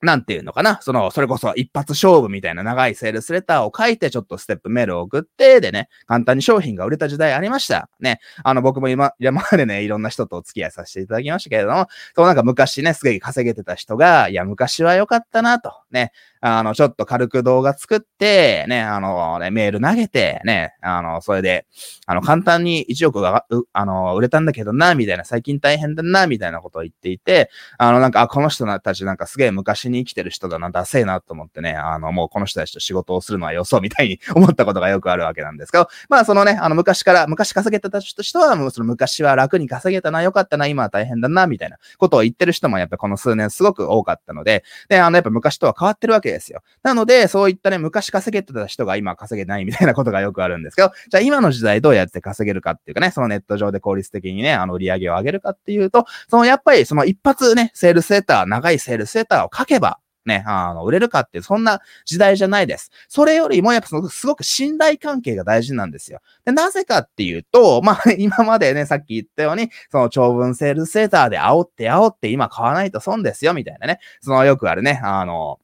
[0.00, 7.90] なんていうのかなその、それこそ一発勝負みたいな長いセールスレターを書いて、ちょっとステップメールを送って、でね、簡単に商品が売れた時代ありました。
[7.98, 8.20] ね。
[8.44, 15.72] あの、僕も今、山までね、いろんな人とお付き合いさせていただきましたけれども、そうなんか昔ね、すげえ稼げてた人が、いや、昔は良かったなと。
[15.90, 16.12] ね。
[16.40, 21.66] あの、ちょっと軽く動画作って、ね、あの、ね、メール投げて、ね、あの、それで、
[22.06, 46.62] あの、簡単に1億が、あの、売れたんだけどな、みたいな、最近大変だな、みたいなことを言っていて、あの、なんか、あ、この人たちなんかすげえ昔に生きてる人だな、ダセえなと思ってね、あの、もうこの人たちと仕事をするのはよそうみたいに 思ったことがよくあるわけなんですけど、まあ、そのね、あの、昔から、昔稼げてた人は、もうその昔は楽に稼げたな、よかったな、今は大変だな、みたいなことを言ってる人もやっぱこの数年すごく多かったので、で、あの、やっぱ昔とは変わってるわけですよ。
[46.82, 62.90] なので、そういったね、昔稼げてた人が今稼げないみたいなことがよくあるんですけど、じゃあ今の時代どうやって稼げるかっていうかね、そのネット上で効率的にね、あの売り上げを上げるかっていうと、そのやっぱりその一発ね、セールスレター、長いセールスレターを書けば、ね、あの、売れるかっていう、そんな時代じゃないです。
[63.08, 66.20] それよりも、やっぱそのすごく信頼関係が大事なんですよ。
[66.44, 73.98] で、なぜかっていうと、まあ、 今までね、さっき言ったように、その長文セールスセーターで煽って煽って今買わないと損ですよ、みたいなね。
[74.20, 75.58] そのよくあるね、あの、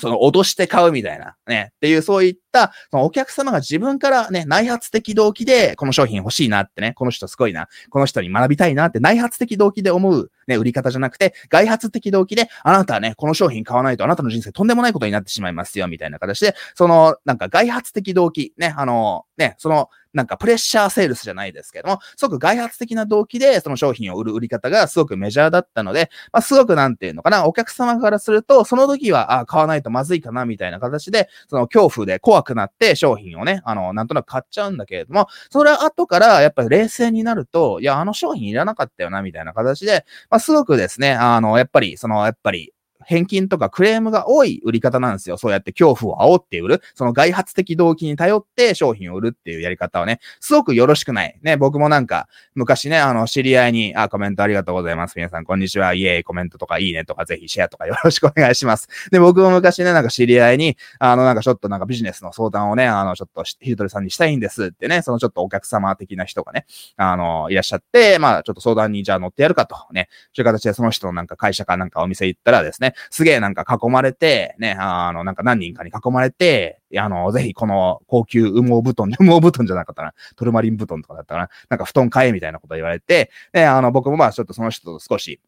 [0.00, 42.72] その脅して買うみたいな、ね、っていうそういった、そのお客様が自分からね、内発的動機で、この商品欲しいなってね、この人すごいな、この人に学びたいなって内発的動機で思う、ね、売り方じゃなくて、外発的動機で、あなたはね、この商品買わないとあなたの人生とんでもないことになってしまいますよ、みたいな形で、その、なんか外発的動機、ね、あの、ね、その、なんかプレッシャーセールスじゃないですけども、すごく外発的な動機でその商品を売る売り方がすごくメジャーだったので、まあ、すごくなんていうのかな、お客様からすると、その時は、あ、買わないとまずいかな、みたいな形で、その恐怖で怖くなって商品をね、あの、なんとなく買っちゃうんだけれども、それは後からやっぱり冷静になると、いや、あの商品いらなかったよな、みたいな形で、まあ、すごくですね、あの、やっぱり、その、やっぱり、
[43.04, 45.36] 返金とかクレームが多い売り方なんですよ。
[45.36, 46.82] そうやって恐怖を煽って売る。
[46.94, 51.38] その外発的動機に頼って商品を売るっていうやり方はね、すごくよろしくない。
[51.42, 55.14] ね、僕もなんか、昔ね、あの、知り合いに、あ、コメントありがとうございます。
[55.16, 55.94] 皆さん、こんにちは。
[55.94, 58.88] イエーイ、コメントとかいいねとか、ぜひシェアとかよろしくお願いします。
[59.10, 85.40] で、僕も昔ね、なんか知り合いに、あの、なんかちょっとなんかビジネスの相談をね、あの、ちょっとヒルトルさんにしたいんですってね、そのちょっとお客様的な人がね、あの、いらっしゃって、まあ、ちょっと相談にじゃあ乗ってやるかと、ね、そういう形でその人のなんか会社かなんかお店行ったらですね、すげえなんか囲まれて、ね、あの、なんか何人かに囲まれて、あの、ぜひこの高級羽毛布団、 羽毛布団じゃなかったな、トルマリン布団とかだったかな、なんか布団買えみたいなこと言われて、ね、あの、僕もまあちょっとその人と少し、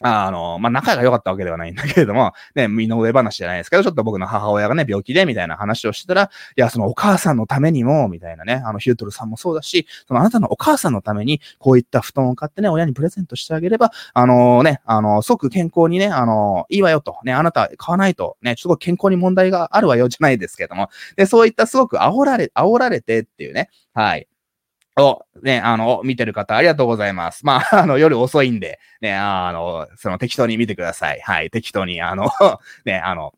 [0.00, 24.28] あの、まあ、仲が良かったわけではないんだけれども、 ね、身の上話じゃないですけど、ちょっと僕の母親がね、病気で、みたいな話をしてたら、いや、そのお母さんのためにも、みたいなね、あの、ヒュートルさんもそうだし、そのあなたのお母さんのために、こういった布団を買ってね、親にプレゼントしてあげれば、あのね、あの、即健康にね、あの、いいわよと、ね、あなた買わないと、ね、すごく健康に問題があるわよ、じゃないですけども、で、そういったすごく煽られ、煽られてっていうね、はい。
[25.02, 27.44] を、ね、あの、見てる方ありがとうございます。
[27.44, 31.20] まあ、 あの、夜遅いんで、ね、あの、その適当に見てください。
[31.20, 32.30] はい、適当に、あの、
[32.84, 33.32] ね、あの、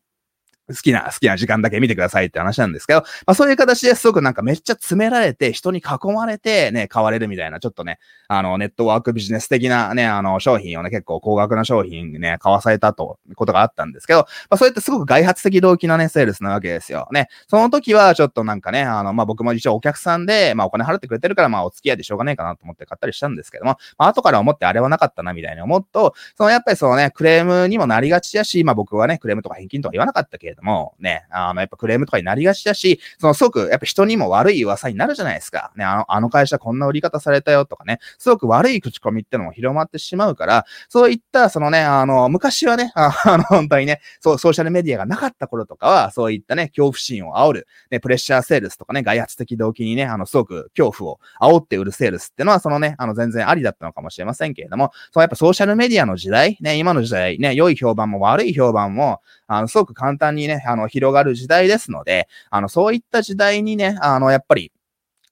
[0.69, 17.07] 好きな、好きな時間だけ見てくださいって話なんですけど、まあそういう形ですごくなんかめっちゃ詰められて、人に囲まれてね、買われるみたいな、ちょっとね、あの、ネットワークビジネス的なね、あの、商品をね、結構高額な商品ね、買わされたと、ことがあったんですけど、まあそうやってすごく外発的動機のね、セールスなわけですよ。
[17.11, 17.27] ね。
[17.47, 35.71] その時はちょっとなんかね、あの、まあ僕も一応お客さんで、まあお金払ってくれてるから、まあお付き合いでしょうがないかなと思って買ったりしたんですけども、まあ後から思ってあれはなかったなみたいに思うと、そのやっぱりそのね、クレームにもなりがちだし、まあ僕はね、クレームとか返金とか言わなかったけども、ね、あの、やっぱクレームとかになりがちだし、そのすごく、やっぱ人にも悪い噂になるじゃないですか。
[35.75, 64.71] ね、あの、あの会社こんな売り方されたよとかね、すごく悪い口コミってのも広まってしまうから、そういった、そのね、あの、昔はね、あ の、本当にね、そう、ソーシャルメディアがなかった頃とかは、そういったね、恐怖心を煽る、ね、プレッシャーセールスとかね、外発的動機にね、あの、すごく恐怖を煽って売るセールスってのは、そのね、あの、全然ありだったのかもしれませんけれども、そうやっぱソーシャルメディアの時代、ね、今の時代、ね、良い評判も悪い評判も、あの、すごく簡単にね、あの、広がる時代ですので、あの、そういった時代にね、あの、やっぱり、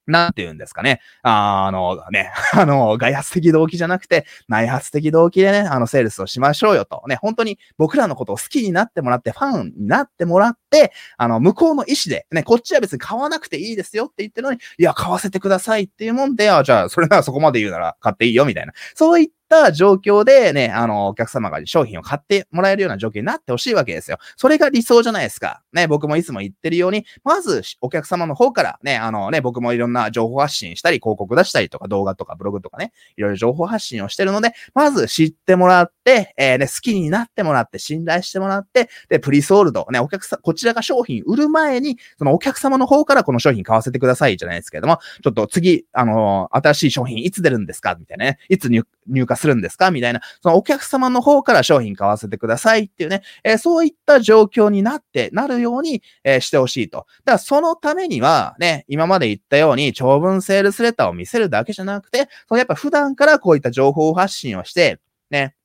[0.07, 1.01] なんて言うんですかね。
[1.21, 7.03] あの、ね、 あの、外発的動機じゃなくて、内発的動機でね、あの、セールスをしましょうよと。
[7.07, 18.73] ね、本当に僕らのことを好きになってもらって、ファンになってもらって、あの、向こうの意思で、ね、こっちは別に買わなくていいですよって言ってるのに、いや、買わせてくださいっていうもんで、あ、じゃあ、それならそこまで言うなら買っていいよ、みたいな。
[18.95, 24.17] そういっった状況でね、あの、お客様が商品を買ってもらえるような状況になってほしいわけですよ。
[24.35, 25.63] それが理想じゃないですか。
[25.71, 47.95] ね、僕もいつも言ってるように、まずお客様の方からね、あのね、僕もいろんな情報発信したり、広告出したりとか動画とかブログとかね、いろいろ情報発信をしてるので、まず知ってもらって、えー、ね、好きになってもらって、信頼してもらって、で、プリソールド、ね、お客さん、こちらが商品売る前に、そのお客様の方からこの商品買わせてくださいじゃないですけども、ちょっと次、あの、新しい商品いつ出るんですか？
[47.95, 49.91] みたいなね、いつ入入荷するんですか？
[49.91, 57.05] みたいな、そのお客様の方から商品買わせてくださいっていうね、えー、そういった状況になって、なるように、えー、してほしいと。
[57.23, 65.55] だからそのためには、ね、今まで言ったように長文セールスレターを見せるだけじゃなくて、そのやっぱ普段からこういった情報発信をして、ね、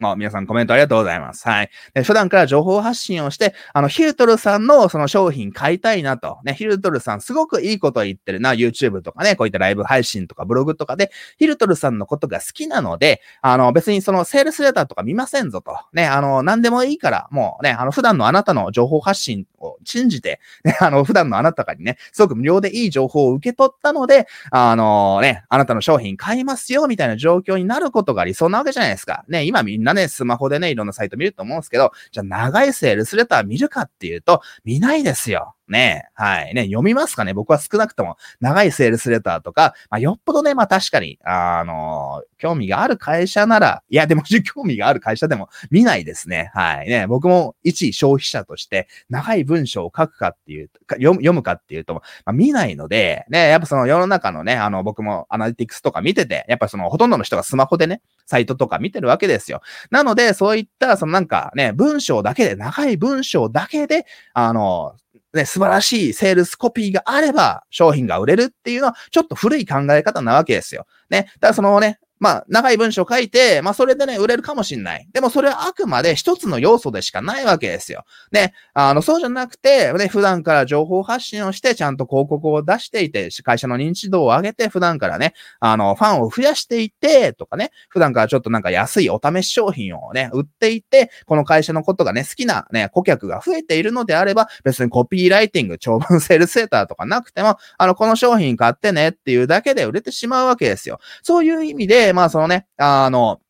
[0.00, 1.46] まあ、皆さんコメントありがとうございます。
[1.46, 1.70] はい。
[1.94, 6.38] で普段から情報発信をして、あの、ヒルトルさんのその商品買いたいなと。
[6.44, 8.54] ね、ヒルトルさんすごくいいこと言ってるな。
[8.54, 15.76] YouTube とかね、こういったライブ配信とかブログとかで、ヒルトルさんのことが好きなので、あの、別にそのセールスレターとか見ませんぞと。
[15.92, 29.24] ね、あの、何でもいいから、もうね、あの、普段のあなたの情報発信を信じて、 ね、あの、普段のあなたかにね、すごく無料でいい情報を受け取ったので、あのね、あなたの商品買いますよ、みたいな状況になることが理想なわけじゃないですか。
[29.28, 35.54] ね、今みんなね、スマホでね、いろんなサイト見ると思うんですけど、じゃあ長いセールスレター見るかっていうと、見ないですよ。
[35.70, 36.54] ね、はい。
[36.54, 44.22] ね、読みますかね僕は少なくとも長いセールスレターとか、まあ、よっぽどね、まあ確かに、あのー、興味がある会社なら、いや、でも
[44.54, 46.50] 興味がある会社でも見ないですね。
[46.54, 46.88] はい。
[46.88, 59.60] ね、僕も一消費者として長い文章を書くかっていう、読むかっていうと、まあ、見ないので、ね、やっぱその世の中のね、あの、僕もアナリティクスとか見てて、やっぱそのほとんどの人がスマホでね、サイトとか見てるわけですよ。
[59.90, 64.94] なので、そういった、そのなんかね、文章だけで、長い文章だけで、あの、
[65.32, 70.86] ね、素晴らしいセールスコピーがあれば商品が売れるっていうのはちょっと古い考え方なわけですよ。
[71.08, 71.30] ね。
[71.34, 75.08] だからそのね、まあ、長い文章書いて、まあ、それでね、売れるかもしんない。
[75.12, 78.04] でも、それはあくまで一つの要素でしかないわけですよ。
[78.30, 101.00] ね、あの、そうじゃなくて、ね、普段から情報発信をして、ちゃんと広告を出していて、会社の認知度を上げて、普段からね、あの、ファンを増やしていて、とかね、普段からちょっとなんか安いお試し商品をね、売っていて、この会社のことがね、好きなね、顧客が増えているのであれば、別にコピーライティング、長文セールセーターとかなくても、あの、この商品買ってねっていうだけで売れてしまうわけですよ。
[101.22, 103.40] そういう意味で、でまあそのね、あの、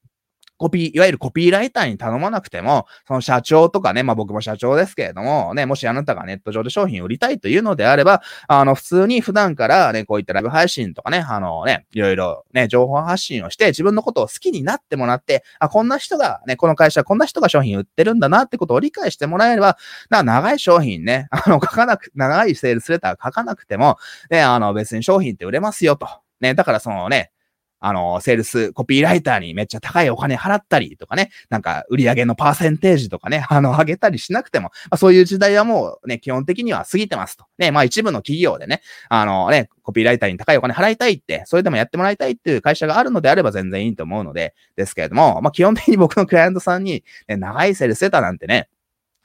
[0.61, 19.79] コピー、いわゆるコピーライターに頼まなくても、その社長とかね、まあ僕も社長ですけれども、ね、もしあなたがネット上で商品を売りたいというのであれば、あの、普通に普段からね、こういったライブ配信とかね、あのね、いろいろね、情報発信をして、自分のことを好きになってもらって、あ、こんな人がね、この会社、こんな人が商品売ってるんだなってことを理解してもらえれば、
[20.11, 23.97] な、長い商品ね、 あの、書かなく、長いセールスレター書かなくても、
[24.29, 26.07] ね、あの、別に商品って売れますよと。
[26.43, 27.31] ね、だからそのね、
[27.81, 37.47] あの、セールス、コピーライターにめっちゃ高いお金払ったりとかね、なんか売り上げのパーセンテージとかね、 あの、上げたりしなくても、まあ、そういう時代はもうね、基本的には過ぎてますと。
[37.59, 48.69] ね、まあ一部の企業でね、あのね、コピーライターに高いお金払いたいって、それでもやってもらいたいっていう会社があるのであれば全然いいと思うので、ですけれども、まあ基本的に僕のクライアントさんに、ね、長いセールスセターなんてね、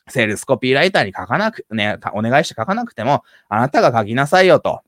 [0.07, 4.81] セールスコピーライターに書かなく、ね、お願いして書かなくても、あなたが書きなさいよと。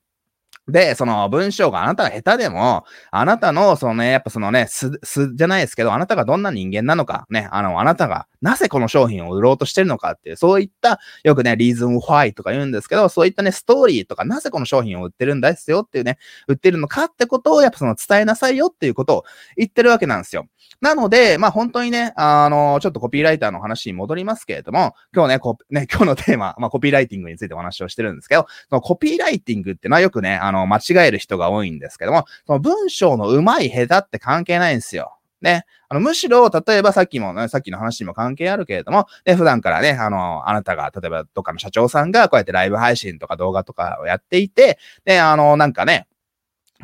[0.68, 20.48] で、その文章があなたが下手でも、あなたの、そのね、やっぱそのね、す、すじゃないですけど、あなたがどんな人間なのか、ね、あの、あなたがなぜこの商品を売ろうとしてるのかっていう、そういった、よくね、 reason why とか言うんですけど、そういったね、ストーリーとか、なぜこの商品を売ってるんですよっていうね、売ってるのかってことを、やっぱその伝えなさいよっていうことを言ってるわけなんですよ。
[20.82, 35.17] なので、まあ本当にね、あの、ちょっとコピーライターの話に戻りますけれども、今日ね、こね今日のテーマ、まあコピーライティングについてお話をしてるんですけど、そのコピーライティングってのはよくね、あの、間違える人が多いんですけども、その文章の上手い下手って関係ないんですよ。
[35.42, 35.66] ね。
[35.90, 46.08] あの、むしろ、例えばさっきもね、さっきの話にも関係あるけれども、ね、普段からね、あの、あなたが、例えばどっかの社長さんがこうやってライブ配信とか動画とかをやっていて、で、あの、なんかね、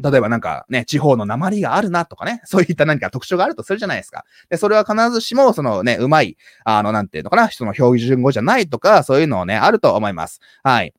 [0.01, 4.25] 例えばなんかね、地方の鉛があるなとかね、 そういった何か特徴があるとするじゃないですか。
[4.49, 10.39] で、それは必ずしも、そのね、うまい、あの、なんていうのかな、その標準語じゃないとか、そういうのをね、あると思います。
[10.63, 10.93] はい。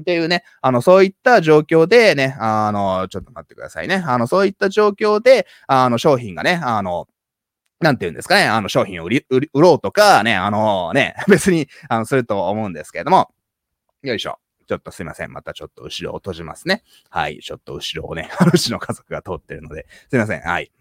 [0.00, 4.02] っていうね、あの、そういった状況でね、あの、ちょっと待ってくださいね。
[4.06, 7.08] あの、そういった状況で、あの、商品がね、あの、
[7.80, 13.30] なんて言うんですかね、あの、商品を売り、売、ろうとかね、あのね、 別に、あの、すると思うんですけれども、
[14.02, 14.38] よいしょ。
[14.66, 15.32] ちょっとすいません。
[15.32, 16.82] またちょっと後ろを閉じますね。
[17.08, 17.38] はい。
[17.38, 20.40] ちょっと後ろをね、 後ろの家族が通ってるので、すいません。
[20.40, 20.72] はい。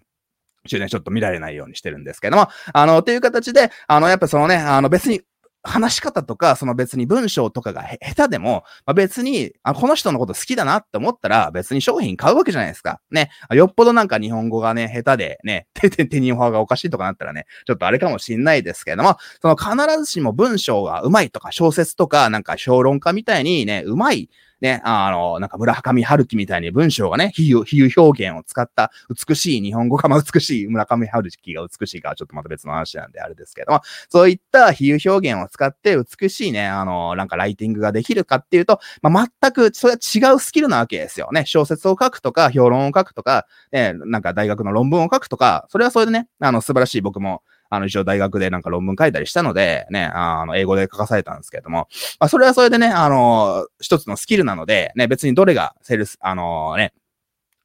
[0.67, 5.21] ちょっと見られないようにしてるんですけども、あの、という形で、あの、やっぱそのね、あの別に
[5.65, 13.01] 話し方とか、その別に文章とかが下手でも、まあ、別にあ、この人のこと好きだなって思ったら、別に商品買うわけじゃないですか。
[13.11, 13.31] ね。
[13.51, 24.29] よっぽどなんか日本語がね、下手でね、ててて日本語がおかしいとかなったらね、ちょっとあれかもしんないですけれども、その必ずしも文章が上手いとか、小説とか、なんか評論家みたいにね、上手い
[24.65, 28.91] ね、あの、なんか村上春樹みたいに文章がね、比喩、比喩表現を使った
[29.27, 41.45] 美しい日本語が、まあ美しい村上春樹が美しいかはちょっとまた別の話なんであれですけども、そういった比喩表現を使って美しいね、あの、なんかライティングができるかっていうと、まあ全くそれは違うスキルなわけですよね。
[41.45, 47.43] 小説を書くとか、評論を書くとか、ね、なんか大学の論文を書くとか、それはそれでね、あの素晴らしい僕も
[47.75, 51.87] あの、一応大学でなんか論文書いたりしたので、ね、あの、英語で書かされたんですけれども、
[52.19, 56.93] まあ、それはそれでね、あの、一つのスキルなので、ね、別にどれがセールス、あのね、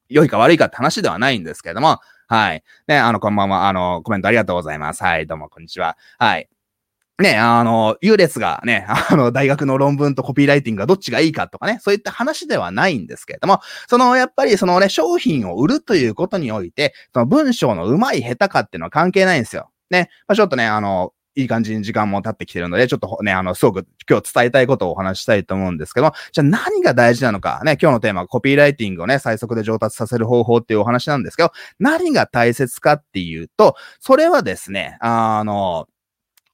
[0.09, 2.63] 良いか悪いかって話ではないんですけれども、はい。
[2.87, 5.03] ね、あの、こんばんは、あの、コメントありがとうございます。
[5.03, 5.97] はい、どうも、こんにちは。
[6.19, 6.49] はい。
[7.21, 19.71] ね、あの、優劣がね、あの、大学の論文とコピーライティングがどっちがいいかとかね、そういった話ではないんですけれども、その、やっぱりそのね、商品を売るということにおいて、その文章の上手い下手かっていうのは関係ないんですよ。
[19.91, 35.87] ね、まあ、ちょっとね、あの、いい感じに時間も経ってきてるので、ちょっとね、あの、すごく今日伝えたいことをお話したいと思うんですけどじゃあ何が大事なのか、ね、今日のテーマはコピーライティングをね、最速で上達させる方法っていうお話なんですけど、何が大切かっていうと、それはですね、あの、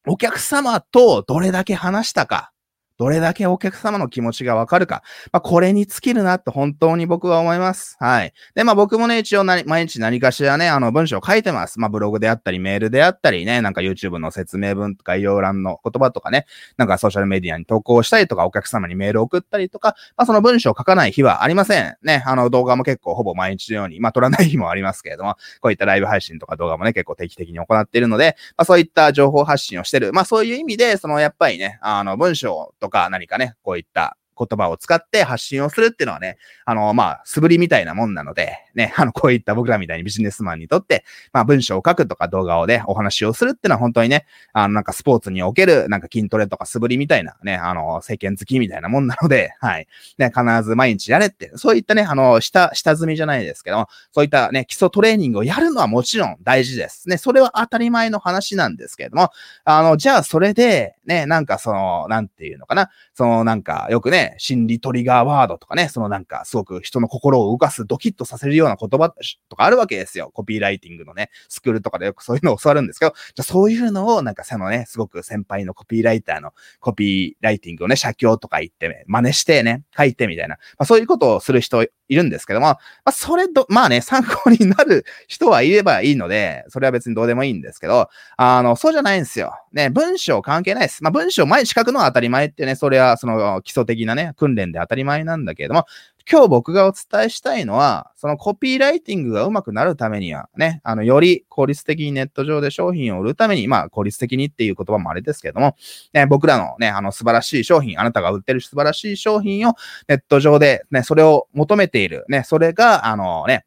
[0.06, 2.52] お客様とどれだけ話したか。
[2.98, 5.02] どれだけお客様の気持ちがわかるか。
[5.32, 7.96] まあ、これに尽きるなって本当に僕は思います。
[8.00, 8.32] はい。
[8.54, 11.78] で、まあ僕もね、一応毎日何かしらね、あの文章書いてます。
[11.78, 16.46] まあブログであったり、メールであったりね、なんか YouTube の説明文、概要欄の言葉とかね、
[16.78, 21.96] なんかソーシャルメディアに投稿したりとか、お客様にメール送ったりとか、まあその文章を書かない日はありません。
[22.02, 30.12] ね、あの動画も結構ほぼ毎日のように、まあ撮らない日もありますけれども、こういったライブ配信とか動画もね、結構定期的に行っているので、まあそういった情報発信をしてる。
[30.12, 49.88] まあそういう意味で、そのやっぱりね、あの文章とか何かね、こういった言葉を使って発信をするっていうのはね、あの、まあ、素振りみたいなもんなので、ね、 あの、こういった僕らみたいにビジネスマンにとって、まあ、文章を書くとか動画をね、お話をするっていうのは本当にね、あの、なんかスポーツにおける、なんか筋トレとか素振りみたいなね、あの、政権好きみたいなもんなので、 はい。
[50.18, 57.08] ね、必ず毎日やれって、そういったね、あの、下、下積みじゃないですけど、そういったね、基礎トレーニングをやるのはもちろん大事です。
[57.08, 59.30] ね、それは当たり前の話なんですけれども、
[59.64, 69.14] あの、じゃあそれで、ね、なんかその、なんていうのかな、そのなんかよくね、心理トリガーワードとかね、そのなんかすごく人の心を動かすドキッとさせるような言葉
[69.48, 70.30] とかあるわけですよ。
[70.32, 89.52] コピーライティングのね、スクールとかでよくそういうのを教わるんですけど、じゃそういうのをなんかそのね、すごく先輩のコピーライターのコピーライティングをね、写経とか言って、ね、真似してね、書いてみたいな、まあ、そういうことをする人いるんですけども、まあそれと、まあね、参考になる人はいればいいので、それは別にどうでもいいんですけど、あの、そうじゃないんですよ。
[89.72, 91.02] ね、文章関係ないです。
[91.02, 95.86] まあ文章毎日書くのは当たり前ってね、それはその基礎的なね、ね訓練で当たり前なんだけれども、
[96.28, 105.76] 今日僕がお伝えしたいのは、そのコピーライティングがうまくなるためにはね、あの、より効率的にネット上で商品を売るために、まあ、効率的にっていう言葉もあれですけれども、
[106.12, 109.74] ね、僕らのね、あの、素晴らしい商品、あなたが売ってる素晴らしい商品を
[110.08, 113.64] ネット上でね、それを求めている、ね、それが、あのね、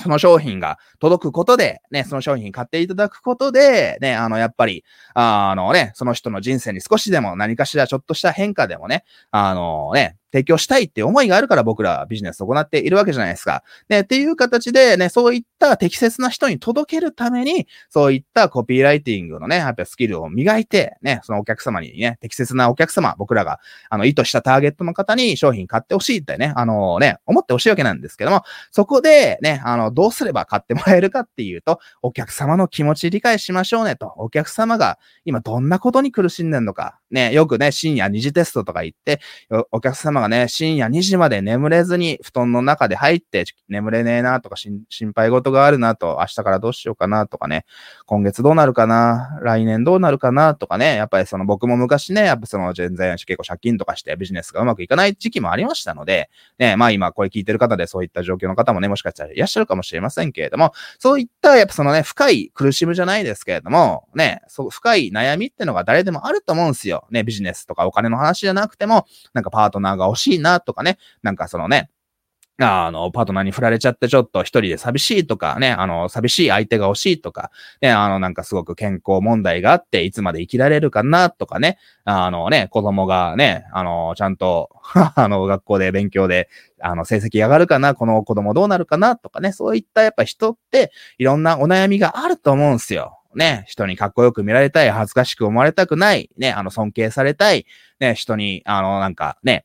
[0.00, 4.84] その商品が届くことで、ね、その商品買っていただくことで、ね、あの、やっぱり、
[5.14, 13.62] あのね、その人の人生に少しでも何かしらちょっとした変化でもね、あのね、提供したいっていう思いがあるから僕らビジネスを行っているわけじゃないですか。
[13.88, 39.20] ね、っていう形でね、そういった適切な人に届けるために、そういったコピーライティングのね、やっぱスキルを磨いて、ね、そのお客様にね、適切なお客様、僕らが、あの、意図したターゲットの方に商品買ってほしいってね、あのね、思ってほしいわけなんですけども、そこでね、あの、どうすれば買ってもらえるかっていうと、お客様の気持ち理解しましょうねと、お客様が今どんなことに苦しんでんのか、ね、よくね、深夜二次テストとか言って、
[39.72, 47.64] お客様がね、深夜2時まで眠れずに布団の中で入って、眠れねえなとか心配事があるなと、明日からどうしようかなとかね、
[48.06, 67.06] 今月どうなるかな、来年どうなるかなとかね、やっぱりその僕も昔ね、やっぱその全然結構借金とかしてビジネスがうまくいかない時期もありましたので、ね、まあ今これ聞いてる方でそういった状況の方もね、もしかしたらいらっしゃるかもしれませんけれども、そういったやっぱそのね、深い苦しむじゃないですけれども、ね、そう深い悩みってのが誰でもあると思うんですよ。
[67.10, 71.90] ね、ビジネスとかお金の話じゃなくても、なんかパートナーが欲しいなとかね、なんかそのね、
[72.62, 77.50] あの、パートナーに振られちゃってちょっと一人で寂しいとかね、あの、寂しい相手が欲しいとか、
[77.80, 86.48] ね、あの、なんかすごく健康問題があって、いつまで生きられるかなとかね、あのね、子供がね、あの、ちゃんと あの、学校で勉強で、
[86.80, 93.16] あの、成績上がるかな、この子供どうなるかなとかね、そういったやっぱ人って、いろんなお悩みがあると思うんすよ。
[93.34, 97.64] ね、人にかっこよく見られたい、恥ずかしく思われたくない、ね、あの、尊敬されたい、
[98.00, 99.64] ね、人に、あの、なんかね、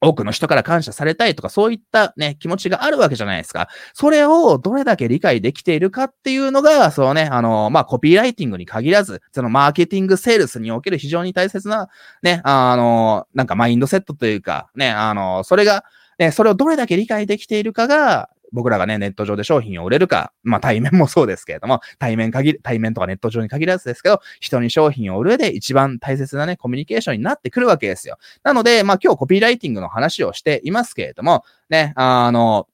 [0.00, 3.68] 多くの人から感謝されたいとか、そういったね、気持ちがあるわけじゃないですか。
[3.92, 11.88] それをどれだけ理解できているかっていうのが、そのね、あの、まあ、コピーライティングに限らず、そのマーケティングセールスにおける非常に大切な、
[12.22, 15.84] ね、あの、なんかマインドセットというか、ね、あの、それが、
[16.18, 28.18] ね、それをどれだけ理解できているかが、僕らがね、ネット上で商品を売れるか、まあ対面もそうですけれども、対面限り、対面とかネット上に限らずですけど、人に商品を売る上で一番大切なね、コミュニケーションになってくるわけですよ。
[28.42, 32.66] なので、まあ今日コピーライティングの話をしていますけれども、ね、あの、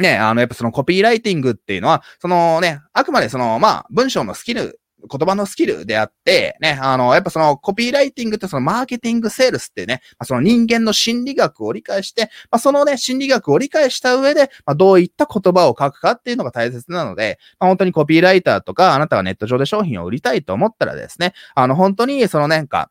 [0.00, 22.90] ね、あの、やっぱそのコピーライティングっていうのは、そのね、あくまでその、まあ、文章のスキル言葉のスキルであって、ね、あの、やっぱそのコピーライティングってそのマーケティングセールスってね、まあ、その人間の心理学を理解して、まあ、そのね、心理学を理解した上で、まあ、どういった言葉を書くかっていうのが大切なので、ま、本当にコピーライターとか、あなたがネット上で商品を売りたいと思ったらですね、あの、本当にそのなんか、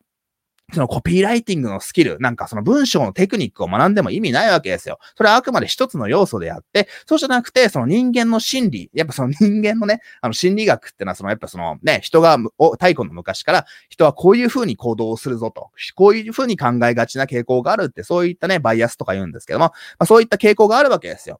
[0.74, 5.00] そのコピーライティングのスキル、なんかその文章のテクニックを学んでも意味ないわけですよ。
[5.16, 21.40] それはあくまで一つの要素であって、そうじゃなくて、その人間の心理、やっぱその人間のね、あの心理学ってのはそのやっぱそのね、人が、太古の昔から人はこういう風に行動をするぞと、こういう風に考えがちな傾向があるって、そういったね、バイアスとか言うんですけども、まあ、そういった傾向があるわけですよ。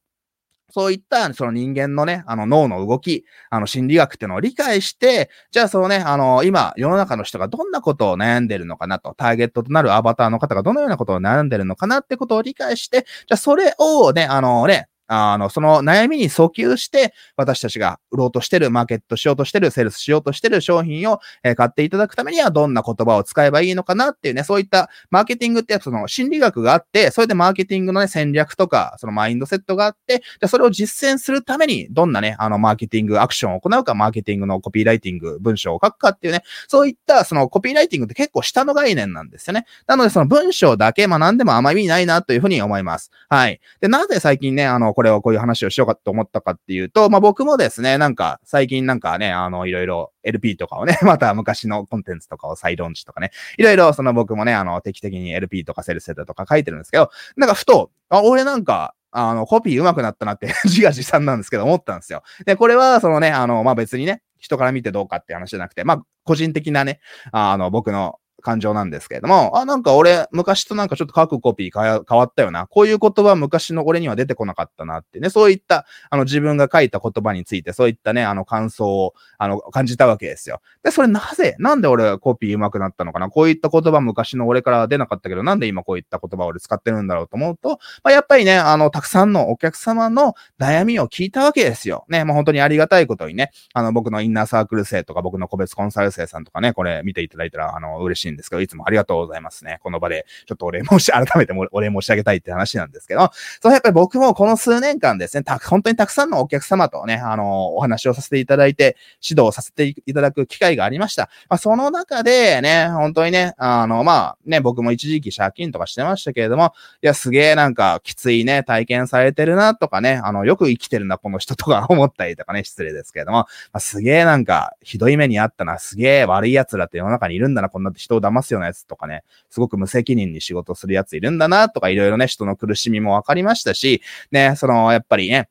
[0.70, 39.66] そういったその人間のね、あの脳の動き、あの心理学っていうのを理解して、じゃあそのね、あの今世の中の人がどんなことを悩んでるのかなと、ターゲットとなるアバターの方がどのようなことを悩んでるのかなってことを理解して、じゃあそれをね、あのね、あの、その悩みに訴求して、私たちが売ろうとしてる、マーケットしようとしてる、セールスしようとしてる商品を、え、買っていただくためにはどんな言葉を使えばいいのかなっていうね、そういったマーケティングってその心理学があって、それでマーケティングのね、戦略とか、そのマインドセットがあって、じゃそれを実践するために、どんなね、あの、マーケティングアクションを行うか、マーケティングのコピーライティング、文章を書くかっていうね、そういったそのコピーライティングって結構下の概念なんですよね。
[39.88, 43.12] なのでその文章だけ学んでもあまり意味ないなというふうに思います。
[43.30, 43.60] はい。
[43.82, 62.24] で、なぜ最近ね、あの、これをこういう話をしようかと思ったかっていうと、まあ僕もですね、なんか最近なんかね、あの、いろいろ LP とかをね、 また昔のコンテンツとかを再論知とかね、いろいろその僕もね、あの、定期的に LP とかセルセットとか書いてるんですけど、なんかふと、あ、俺なんか、あの、コピー上手くなったなって 自画自賛なんですけど思ったんですよ。
[62.46, 67.00] で、これは、そのね、あの、まあ、別にね、人から見てどうかって話じゃなくて、まあ、個人的なね、
[67.32, 72.68] あの、僕の感情なんですけれども、あ、なんか俺、昔となんかちょっと書くコピー変わったよな。
[72.68, 80.62] こういう言葉昔の俺には出てこなかったなってね、そういった、あの、自分が書いた言葉について、そういったね、あの、感想を、あの、感じたわけですよ。
[80.84, 83.30] で、それなぜ、なんで俺コピー上手くなったのかな？
[83.30, 92.06] こういった言葉昔の俺から出なかったけど、なんで今こういった言葉を俺使ってるんだろうと思うと、まあ、やっぱりね、あの、たくさんのお客様の悩みを聞いたわけですよ。
[92.10, 99.80] ね、まあ、本当にありがたいことにね、あの、僕のインナーサークル生とか、僕の個別コンサル生さんとかね、これ見ていただいたら、あの、嬉しいんですけど、いつもありがとうございますね。
[99.84, 111.30] この場で、ちょっとお礼申し、改めて お礼申し上げたいって話なんですけど、そう、やっぱり僕もこの数年間ですね、た、本当にたくさんのお客様とね、あの、お話をさせていただいて、指導させていただく機会がありました。
[111.50, 134.02] まあ、その中でね、本当にね、あの、まあ、ね、僕も一時期借金とかしてましたけれども、いや、すげえなんかきついね、体験されてるなとかね、あの、よく生きてるな、この人とか思ったりとかね、失礼ですけれども、まあ、すげえなんか、ひどい目にあったな、すげえ悪い奴らって世の中にいるんだな、こんな人を騙すようなやつとかね、すごく無責任に仕事するやついるんだな、とかいろいろね、人の苦しみも分かりましたし、
[134.32, 135.50] ね、その、やっぱりね、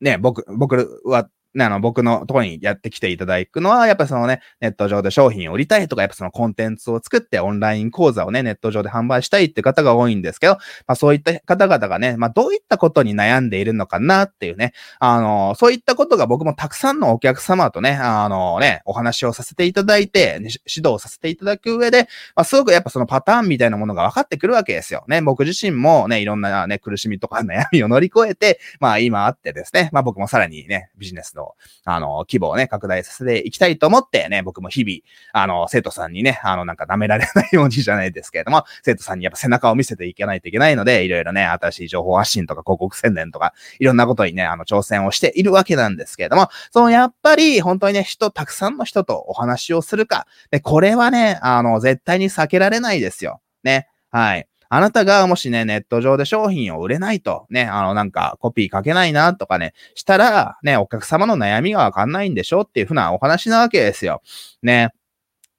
[0.00, 10.54] ね、僕、僕は、ねあの、僕のところにやってきていただくのは、やっぱそのね、ネット上で商品を売りたいとか、やっぱそのコンテンツを作ってオンライン講座をね、ネット上で販売したいって方が多いんですけど、
[10.86, 25.04] まあそういった方々がね、まあどういったことに悩んでいるのかなっていうね、あの、そういったことが僕もたくさんのお客様とね、あのね、お話をさせていただいて、ね、指導させていただく上で、まあすごくやっぱそのパターンみたいなものが分かってくるわけですよ。
[25.08, 31.41] ね、僕自身もね、いろんなね、苦しみとか悩みを乗り越えて、まあ今あってですね、まあ僕もさらにね、ビジネスの、
[31.84, 34.98] あの、規模をね、拡大させていきたいと思ってね、僕も日々、
[35.32, 50.26] あの、生徒さんにね、あの、なんか舐められないようにじゃないですけれども、生徒さんにやっぱ背中を見せていけないといけないので、いろいろね、新しい情報発信とか広告宣伝とか、いろんなことにね、あの、挑戦をしているわけなんですけれども、そのやっぱり、本当にね、人、たくさんの人とお話をするか。
[50.50, 53.40] で、これはね、あの、絶対に避けられないですよ。
[53.64, 53.88] ね。
[54.10, 54.46] はい。
[54.74, 64.22] あなたがもしね、ネット上で商品を売れないと、ね、あの、なんか、コピー書けないなとかね、したら、ね、お客様の悩みがわかんないんでしょっていうふうなお話なわけですよ。
[64.62, 64.88] ね。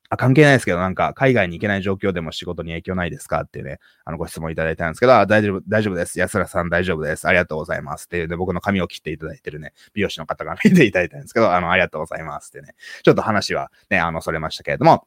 [0.09, 6.19] あ、関係ないですけど、なんか、海外に行けない状況でも仕事に影響ないですかっていうね、あの、ご質問いただいたんですけど、大丈夫、大丈夫です。
[6.19, 7.27] 安田さん大丈夫です。
[7.27, 8.05] ありがとうございます。
[8.05, 15.05] っていうね、僕の髪を切っていただいてるね、美容師の方が見ていただいたんですけど、あの、ありがとうございますってね、ちょっと話はね、あの、それましたけれども、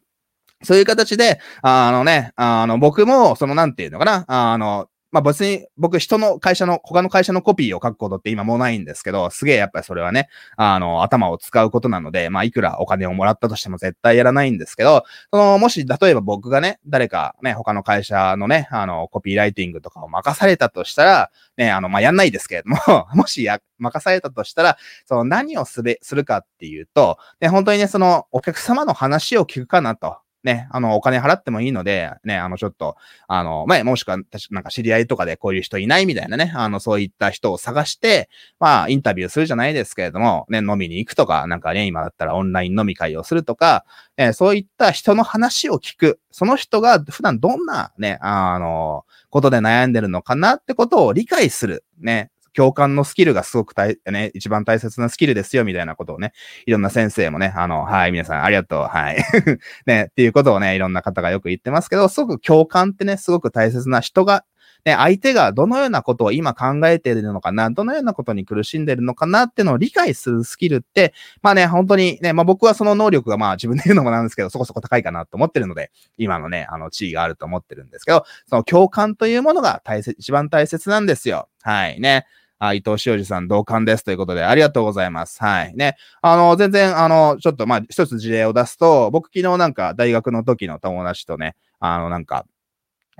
[0.63, 24.77] そういう形で、あのね、あの、僕も、その、なんていうのかな、あの、まあ別に僕人の会社の、他の会社のコピーを書くことって今もうないんですけど、すげえやっぱりそれはね、あの、頭を使うことなので、まあいくらお金をもらったとしても絶対やらないんですけど、その、もし例えば僕がね、誰かね、他の会社のね、あの、コピーライティングとかを任されたとしたら、ね、あの、まあやんないですけれども、 もしや、任されたとしたら、
[25.07, 30.19] その何をすべ、するかっていうと、ね、本当にね、そのお客様の話を聞くかなと。
[30.47, 34.19] ね、あの、お金払ってもいいので、ね、あの、ちょっと、あの、まあ、もしくは、
[34.51, 38.31] なんか知り合いとかでこういう人いないみたいなね、あの、そういった人を探して、
[38.61, 43.85] まあ、インタビューするじゃないですけれども、ね、飲みに行くとか、なんかね、今だったらオンライン飲み会をするとか、
[44.17, 46.21] えそういった人の話を聞く。
[46.31, 51.85] その人が普段どんなね、あの、ことで悩んでるのかなってことを理解する。
[51.99, 52.31] ね。
[52.57, 56.33] 共感のスキルがすごく大、ね、一番大切なスキルですよ、みたいなことをね、
[56.65, 59.23] いろんな先生もね、あの、はい、皆さんありがとう、はい。
[59.87, 64.45] ね、っていうことをね、いろんな方がよく言ってますけど、すごく共感ってね、すごく大切な人が、
[64.87, 81.49] ね、相手がどのようなことを今考えているのかな、どのようなことに苦しんでいるのかなっていうのを理解するスキルって、まあね、本当にね、まあ僕はその能力がまあ自分で言うのもなんですけど、そこそこ高いかなと思ってるので、今のね、あの地位があると思ってるんですけど、その共感というものが大切、一番大切なんですよ。
[81.63, 82.25] はいね。
[82.59, 85.43] あ、伊藤塩二さん同感ですということで、ありがとうございます。
[85.43, 85.75] はい。
[85.77, 85.97] ね。
[86.23, 92.47] あの、全然、あの、ちょっと、まあ、一つ事例を出すと、僕昨日なんか大学の時の友達とね、あの、なんか、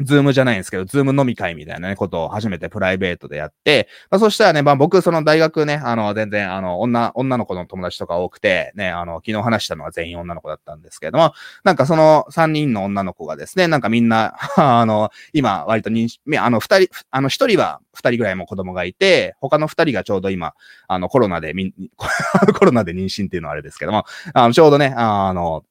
[0.03, 11.33] Zoomじゃないんですけど、 Zoom飲み会みたいなね、ことを初めてプライベートでやって、まあ、そしたらね、まあ僕、その大学ね、あの、全然、あの、女、女の子の友達とか多くて、ね、あの、昨日話したのは全員女の子だったんですけれども、
[11.65, 20.53] なんかその3人の女の子がですね、なんかみんな、 あの、今、割と妊娠期、あの、2人、あの、1人は2人ぐらいも子供がいて、他の2人がちょうど今、
[20.89, 21.73] あの、コロナでみ、
[22.59, 25.65] コロナで妊娠っていうのはあれですけども、あの、ちょうどね、あの、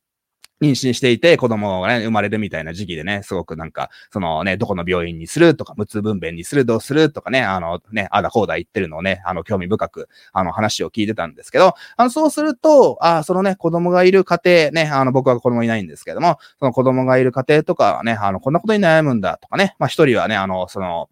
[0.65, 21.09] 妊娠していて子供がね、生まれるみたいな時期でね、すごくなんか、そのね、どこの病院にするとか、無痛分娩にする、どうするとかね、あのね、あだこうだ言ってるのをね、あの、興味深く、あの、話を聞いてたんですけど、あの、そうすると、あそのね、子供がいる家庭、ね、あの、僕は子供いないんですけども、その子供がいる家庭とかはね、あの、こんなことに悩むんだとかね、まあ一人はね、あの、その、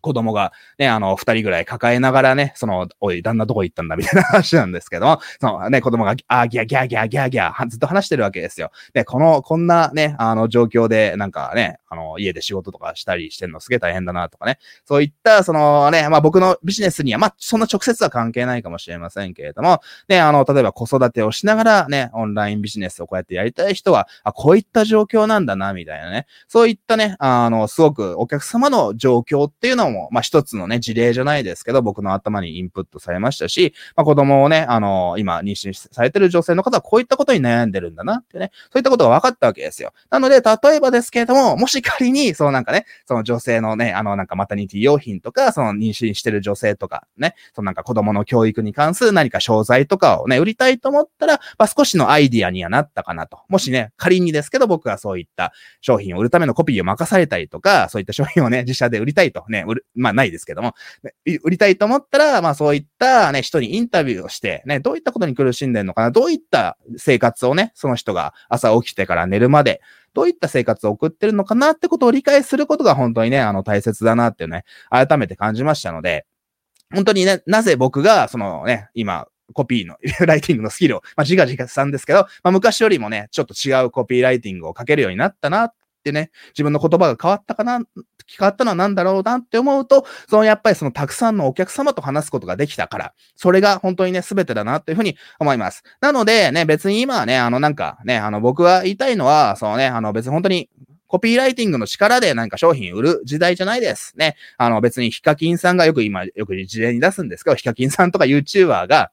[0.00, 8.70] 子供がね、あの、二人ぐらい抱えながらね、その、おい、旦那どこ行ったんだみたいな話なんですけども、 そのね、子供が、あギャギャギャギャギャ、ずっと話してるわけですよ。
[8.92, 39.92] で、この、こんなね、あの、状況で、なんかね、あの、家で仕事とかしたりしてんのすげえ大変だなとかね、そういった、そのね、まあ僕のビジネスには、まあ、そんな直接は関係ないかもしれませんけれども、ね、あの、例えば子育てをしながらね、オンラインビジネスをこうやってやりたい人は、あ、こういった状況なんだな、みたいなね、そういったね、あの、すごくお客様の状況っていうのも、まあ一つのね、事例じゃないですけど、僕の頭にインプットされましたし、まあ、子供をね、あの、今、妊娠されてる女性の方はこういったことに悩んでるんだなってね、そういったことが分かったわけですよ。
[40.10, 53.40] なので、例えばですけれども、もし仮に、そのなんかね、その女性のね、あの、なんかマタニティ用品とか、その妊娠してる女性とか、ね、そのなんか子供の教育に関する何か商材とかをね、売りたいと思ったら、まあ、少しのアイディアにはなったかなと。
[53.48, 59.44] もしね、仮にですけど、僕はそういった商品を売るためのコピーを任されたりとか、そういった商品をね、自社で売りたいと。
[59.48, 60.74] ね、売る、まあないですけども、
[61.42, 69.80] 売りたいと思ったら、まあそういったね、人にインタビューをして、ね、どういったことに苦しんでるのかな、どういった生活をね、その人が朝起きてから寝るまで、
[70.14, 76.26] どういった生活を送ってるのかなってことを理解することが本当にね、あの大切だなっていうね、改めて感じましたので、
[76.92, 79.96] 本当にね、なぜ僕が、そのね、今、コピーの、
[80.26, 87.80] ライティングのスキルを、まあ、自画自画さんですけど、まあ、昔よりもね、ちょっと違うコピーライティングを書けるようになったなっってね、自分の言葉が変わったかな、
[88.38, 95.82] 変わったのは何だろうなって思うと、そのやっぱりそのたくさんのお客様と話すことができたから、それが本当にね、全てだなっていうふうに思います。
[96.00, 100.70] なのでね、別に今はね、あのなんかね、あの僕は言いたいのは、そのね、あの別に本当に
[101.06, 104.14] コピーライティングの力でなんか商品売る時代じゃないです。
[104.16, 104.36] ね。
[104.58, 109.10] あの別にヒカキンさんがよく今、よく事例に出すんですけど、ヒカキンさんとか YouTuber が、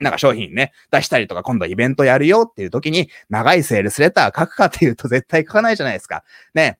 [0.00, 6.24] なんか商品ね、出したりとか今度イベントやるよっていう時に長いセールスレター書くかっていうと絶対書かないじゃないですか。
[6.54, 6.78] ね。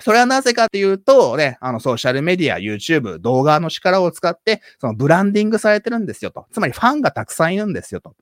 [0.00, 6.46] それはなぜかというと、ね、あの、ソーシャルメディア、YouTube、動画の力を使って、そのブランディングされてるんですよと。
[6.52, 8.14] つまりファンがたくさんいるんですよと。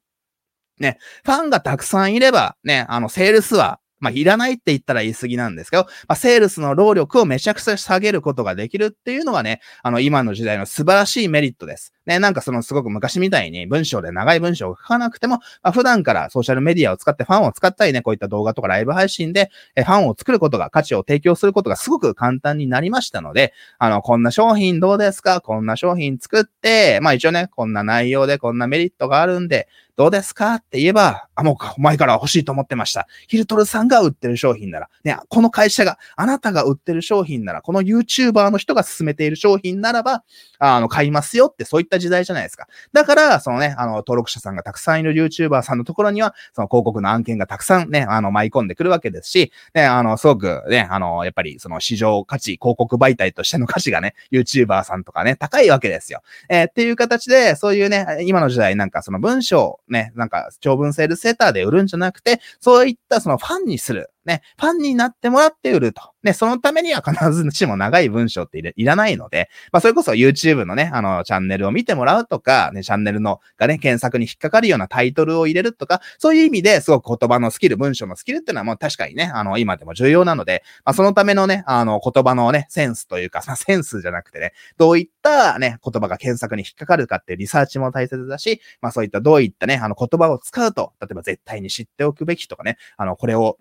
[0.79, 11.93] ね、ファンがたくさんいれば、ね、あの、セールスはまあ、いらないって言ったら言い過ぎなんですけど、まあ、セールスの労力をめちゃくちゃ下げることができるっていうのがね、あの、今の時代の素晴らしいメリットです。
[12.07, 25.43] ね、なんかそのすごく昔みたいに文章で長い文章を書かなくても、まあ、普段からソーシャルメディアを使ってファンを使ったりね、こういった動画とかライブ配信で、えファンを作ることが、価値を提供することがすごく簡単になりましたので、あの、こんな商品どうですか？
[25.43, 29.69] こんな商品作って、まあ一応ね、こんな内容でこんなメリットがあるんで、
[29.99, 30.55] どうですか？
[30.55, 33.09] って言えば、あ、もう前から欲しいと思ってました。
[33.27, 40.23] ヒルトルさんが売ってる商品なら、ね、この会社が、あなたが売ってる商品なら、この YouTuber の人が勧めている商品ならば、
[40.61, 42.69] あの、買いますよってそういった時代じゃないですか。
[42.93, 56.23] だから、そのね、あの、登録者さんがたくさんいる YouTuber さんのところには、その広告の案件がたくさんね、あの、舞い込んでくるわけですし、ね、あの、すごくね、あの、やっぱりその市場価値、広告媒体としての価値がね、YouTuber さんとかね、高いわけですよ。
[56.49, 64.11] えー、っていう形で、そういうね、今の時代なんかその文章、ね、なんか長文セールセーターで売るんじゃなくて、そういったそのファンにする。
[64.29, 66.03] ね、ファンになってもらって売ると。
[66.23, 93.59] ね、そのためには必ずしも長い文章っていらないので、まあ、それこそ YouTube のね、あの、チャンネルを見てもらうとか、ね、チャンネルの、がね、検索に引っかかるようなタイトルを入れるとか、そういう意味ですごく言葉のスキル、文章のスキルっていうのはもう確かにね、あの、今でも重要なので、まあ、そのためのね、あの、言葉のね、センスというか、 センスじゃなくてね、どういったね、言葉が検索に引っかかるかっていうリサーチも大切だし、まあ、そういったどういったね、あの、言葉を使うと、例えば絶対に知っておくべきとかね、あの、これを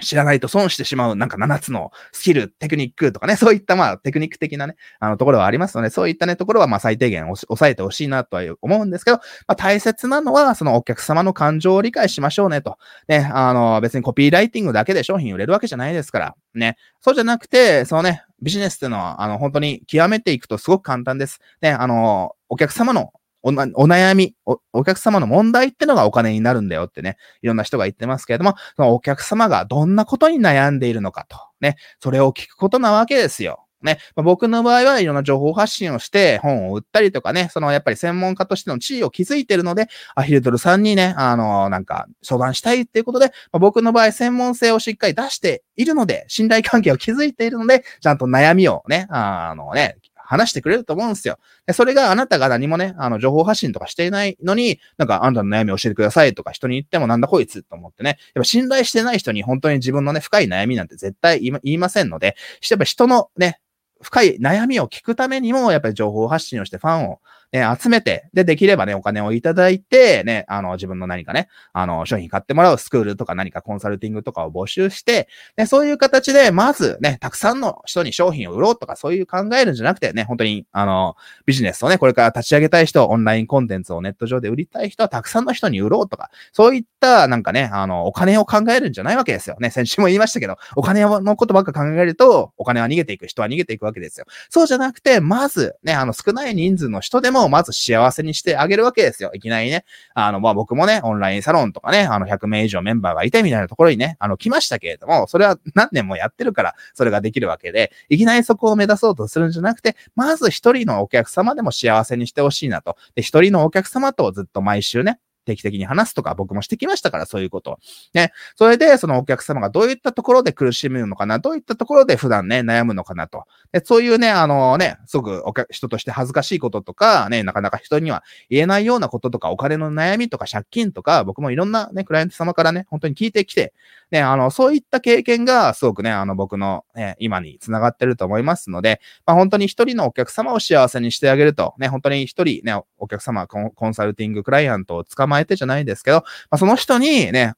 [0.00, 12.78] 知らないと損してしまう、なんか7つのスキル、テクニックとかね、そういったまあテクニック的なね、あのところはありますので、そういったね、ところはまあ最低限抑えてほしいなとは思うんですけど、まあ大切なのは、そのお客様の感情を理解しましょうねと。
[13.08, 16.76] ね、あの別にコピーライティングだけで商品売れるわけじゃないですから、ね。
[17.00, 21.40] そうじゃなくて、そのね、ビジネスっていうのは、あの本当に極めていくとすごく簡単です。
[21.60, 23.12] ね、あの、お客様の
[23.42, 33.64] お悩みお、お客様の問題ってのがお金になるんだよってね、いろんな人が言ってますけれども、そのお客様がどんなことに悩んでいるのかと、ね、それを聞くことなわけですよ。
[33.82, 49.96] ね、まあ、僕の場合はいろんな情報発信をして本を売ったりとかね、そのやっぱり専門家としての地位を築いているので、アヒルトルさんにね、あの、なんか相談したいっていうことで、まあ、僕の場合専門性をしっかり出しているので、信頼関係を築いているので、ちゃんと悩みをね、あのね、
[50.28, 51.38] 話してくれると思うんですよ。
[51.66, 62.36] でそれがあなたが何もね、あの、情報発信とかしていないのに、なんか、あんたの悩み教えてくださいとか人に言ってもなんだこいつと思ってね、やっぱ信頼してない人に本当に自分のね、深い悩みなんて絶対言いませんので、
[62.68, 63.58] やっぱ人のね、
[64.02, 67.20] 深い悩みを聞くためにも、やっぱり情報発信をしてファンを
[67.52, 89.56] ね、集めて、で、できればね、お金をいただいて、ね、あの、自分の何かね、あの、商品買ってもらうスクールとか何かコンサルティングとかを募集して、ね、そういう形で、まずね、たくさんの人に商品を売ろうとか、そういう考えるんじゃなくてね、本当に、あの、ビジネスをね、これから立ち上げたい人、オンラインコンテンツをネット上で売りたい人は、たくさんの人に売ろうとか、そういった、なんかね、あの、お金を考えるんじゃないわけですよ。
[89.60, 94.26] ね、 先週も言いましたけど、お金のことばっか考えると、お金は逃げていく、人は逃げていくわけですよ。
[94.50, 99.30] そうじゃなくて、まず、ね、あの、少ない人数の人でも、をまず幸せせにしてあげるわけですよ。
[99.34, 99.84] いきなりね。
[100.14, 112.96] あの、まあ、僕もね、オンラインサロンとかね、あの、100名以上メンバーがいてみたいなところにね、あの、来ましたけれども、それは何年もやってるから、それができるわけで、いきなりそこを目指そうとするんじゃなくて、まず一人のお客様でも幸せにしてほしいなと。
[113.14, 117.78] で、一人のお客様とずっと毎週ね、定期的に話すとか僕もしてきましたから、そういうこと。
[118.14, 118.32] ね。
[118.56, 123.44] それで、そのお客様がどういったところで苦しむのかな、どういったところで普段ね、悩むのかなと。
[123.72, 133.72] でそういうね、あのね、すごくお客人として恥ずかしいこととか、ね、なかなか人には言えないようなこととか、お金の悩みとか借金とか、僕もいろんなね、クライアント様からね、本当に聞いてきて、
[134.10, 147.54] ね、あの、そういった経験がすごくね、あの、僕の、ね、今につながってると思いますので、まあ、本当に一人のお客様を幸せにしてあげると、ね、本当に一人ね、お客様コン、コンサルティングクライアントを捕まえてじゃないですけど、まあ、その人にね、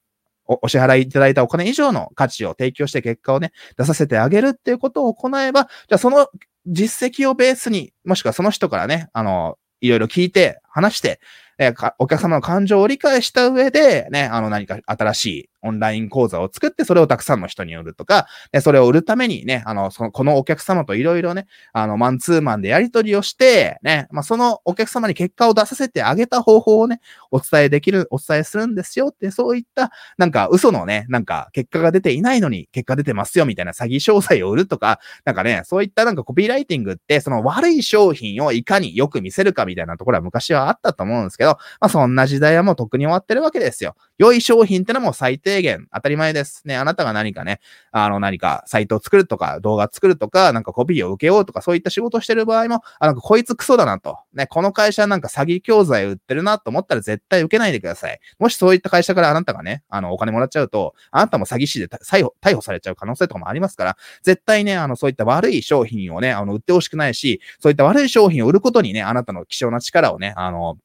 [0.47, 6.27] お支払いいただいたお金以上の価値を提供して結果をね、出させてあげるっていうことを行えば、じゃあその
[6.67, 11.21] 実績をベースに、もしくはその人からね、あの、いろいろ聞いて、話して、
[11.59, 27.01] えお客様の感情を理解した上で、ね、あの何か新しいオンライン講座を作って、それをたくさんの人に売るとか、でそれを売るためにね、あの、その、このお客様といろいろね、あの、マンツーマンでやり取りをして、ね、まあ、そのお客様に結果を出させてあげた方法をね、
[27.31, 41.51] お伝えできる、お伝えするんですよって、そういった、なんか、嘘のね、なんか、結果が出ていないのに、結果出てますよみたいな詐欺商材を売るとか、なんかね、そういったなんかコピーライティングって、その悪い商品をいかによく見せるかみたいなところは昔はあったと思うんですけど、
[41.81, 43.97] まあ、そんな時代はもうとっくに終わってるわけですよ。
[44.19, 46.63] 良い商品ってのも最低低限、当たり前です。
[46.65, 47.59] ね、あなたが何かね、
[47.91, 54.17] あの、何かサイトを作るとか、動画作るとか、なんかコピーを受けようとか、そういった仕事をしてる場合も、あ、なんかこいつクソだなと。
[54.33, 58.21] ね、この会社なんか詐欺教材売ってるなと思ったら絶対受けないでください。
[58.39, 70.77] もしそういった会社からあなたがね、あの、お金もらっちゃうと、あなたも詐欺師で逮捕、逮捕されちゃう可能性とかもありますから、絶対ね、あの、そういった悪い商品をね、あの、売ってほしくないし、そういった悪い商品を売ることにね、あなたの希少な力をね、あの、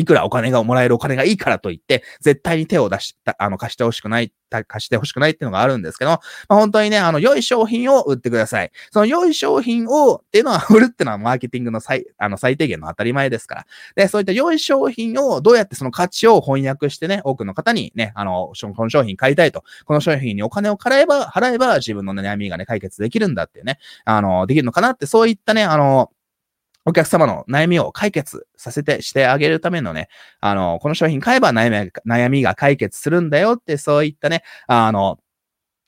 [0.00, 4.32] いくらお金がもらえるお金がいいからといって、絶対に手を出した、あの、貸してほしくない、
[4.66, 8.72] 貸してほしくないっていうのがあるんですけど、まあ、本当にね、あの、良い商品を売ってください。
[8.90, 13.66] その良い商品を、っていうのは、売るっていうのはマーケティングの最、あの、最低限の当たり前ですから。
[13.94, 26.10] で、そういった良い商品をどうやってその価値を翻訳してね、多くの方にね、あの、この商品買いたいと、この商品にお金を払えば、払えば自分の悩みがね、解決できるんだっていうね、あの、できるのかなって、そういったね、あの、
[26.84, 30.08] お客様の悩みを解決させて、してあげるためのね、
[30.40, 35.18] あの、この商品買えば悩み悩みが解決するんだよって、そういったね、あの、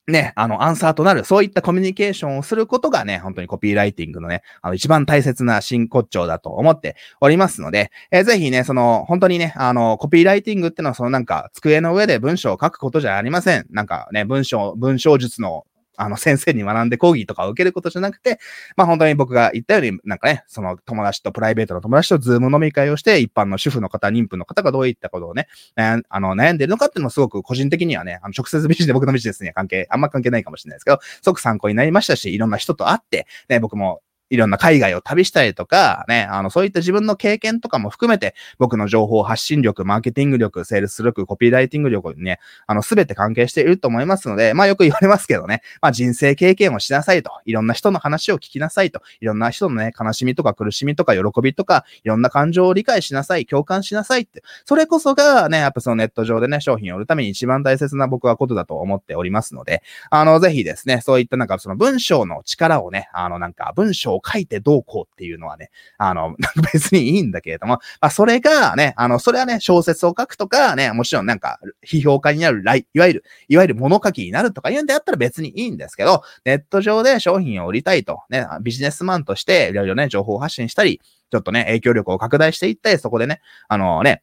[0.08, 13.66] ね、あの、アンサーとなる、そういったコミュニケーションをすることがね、本当にコピーライティングのね、あの、一番大切な真骨頂だと思っておりますので、えー、ぜひね、その、本当にね、あの、コピーライティングってのは、そのなんか、机の上で文章を書くことじゃありません。
[13.70, 15.66] なんかね、文章、文章術の
[15.96, 18.38] あの、先生に学んで講義とかを受けることじゃなくて、
[18.76, 34.00] まあ本当に僕が言ったように、なんかね、その友達とプライベートの友達と Zoom飲み会をして、一般の主婦の方、妊婦の方がどういったことをね、あの、悩んでるのかっていうのをすごく個人的にはね、あの、直接ビジネス、僕のビジネスには関係、あんま関係ないかもしれないですけど、すごく参考になりましたし、いろんな人と会って、ね、僕も
[34.32, 66.36] いろんな海外を旅したりとか、ね、あの、そういった自分の経験とかも含めて、僕の情報発信力、マーケティング力、セールス力、コピーライティング力にね、あの、すべて関係していると思いますので、まあよく言われますけどね、まあ人生経験をしなさいと、いろんな人の話を聞きなさいと、いろんな人のね、悲しみとか苦しみとか喜びとか、いろんな感情を理解しなさい、共感しなさいって、それこそがね、やっぱそのネット上でね、商品を売るために一番大切な僕はことだと思っておりますので、あの、ぜひですね、そういったなんかその文章の力をね、あのなんか文章を書いてどうこうっていうのはね、あの、
[66.72, 81.00] 別にいいんだけれども、まあ、それがね、あの、それはね、小説を書くとかね、もちろんなんか、批評家になる、いわゆる、いわゆる物書きになるとか言うんであったら別にいいんですけど、ネット上で商品を売りたいと、ね、ビジネスマンとして、いろいろね、情報発信したり、
[81.30, 84.22] ちょっとね、影響力を拡大していって、そこでね、あのね、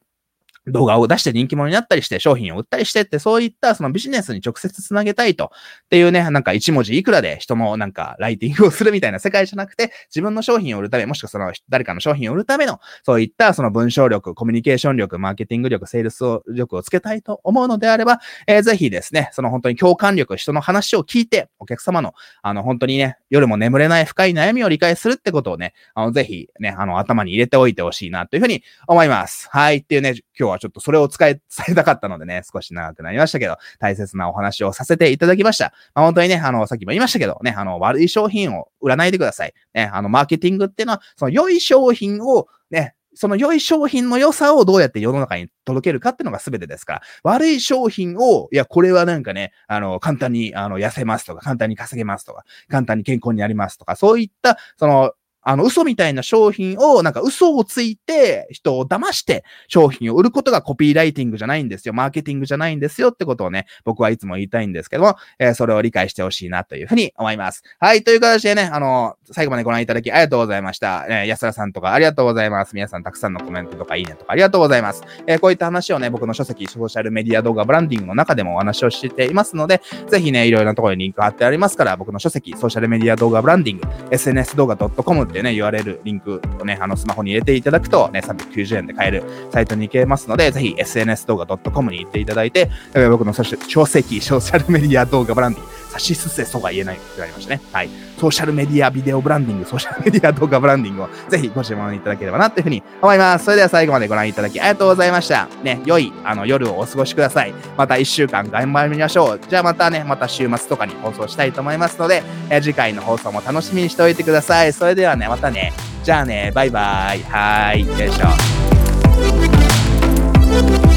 [0.66, 5.46] 動画を出して人気者になったりして、商品を売ったりしてって、そういったそのビジネスに直接つなげたいと。
[5.46, 5.48] っ
[5.88, 29.48] ていうね、なんか一文字いくらで人のなんかライティングをするみたいな世界じゃなくて、自分の商品を売るため、もしくはその誰かの商品を売るための、そういったその文章力、コミュニケーション力、マーケティング力、セールス力をつけたいと思うのであれば、えー、ぜひですね、その本当に共感力、人の話を聞いて、お客様の、あの本当にね、夜も眠れない深い悩みを理解するってことをね、あのぜひね、あの頭に入れておいてほしいなというふうに思います。
[29.50, 29.78] はい。
[29.78, 35.72] っていうね、今日はちょっとそれを使え、伝えたかったのでね、少し長くなりましたけど、大切なお話をさせていただきました。
[35.94, 39.54] まあ、本当にね、あの、さっきも言いましたけどね、あの、悪い商品を売らないでください。
[39.74, 61.94] ね、あの、マーケティングっていうのは、その良い商品をね、その良い商品の良さをどうやって世の中に届けるかっていうのが全てですから、悪い商品を、いや、これはなんかね、あの、簡単に、あの、痩せますとか、簡単に稼げますとか、簡単に健康になりますとか、そういった、その、あの、嘘みたいな商品を、なんか嘘をついて、人を騙して商品を売ることがコピーライティングじゃないんですよ。
[61.94, 67.62] マーケティングじゃないんですよってことをね、僕はいつも言いたいんですけども、えー、それを理解してほしいなというふうに思います。
[67.78, 71.06] はい、という形でね、あの、最後までご覧いただきありがとうございました。
[71.08, 72.74] えー、安田さんとかありがとうございます。
[72.74, 75.02] 皆さんたくさんのコメントとかいいねとかありがとうございます。
[75.26, 92.70] えー、こういった話をね、僕の書籍、ソーシャルメディア動画ブランディングの中でもお話をしていますので、ぜひね、いろいろなところにリンク貼ってありますから、僕の書籍、ソーシャルメディア動画ブランディング、SNS 動画 .com ってね、URL、リンクをね、あの、スマホに入れていただくとね、390円で買えるサイトに行けますので、ぜひ SNS 動画 .com に行っていただいて、
[93.10, 97.60] 僕の書籍、ソーシャルメディア動画ブランディング、差しすせそが言えないってなりましたね。
[97.72, 97.90] はい。
[98.18, 103.46] ソーシャルメディアビデオブランディング、ソーシャルメディア動画ブランディングをぜひご注文いただければなというふうに思います。
[103.46, 105.48] それでは最後までご覧いただきありがとうございました。
[105.62, 107.52] ね、良いあの夜をお過ごしください。
[107.76, 109.40] また一週間頑張りましょう。
[109.48, 114.72] じゃあまたね、また週末とかに放送したいと思いますので、え次回の放送も楽しみにしておいてください。
[114.72, 115.72] それではね、またね、
[116.04, 117.22] じゃあね、バイバイ。
[117.24, 118.20] はい、よいし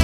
[0.00, 0.03] ょ。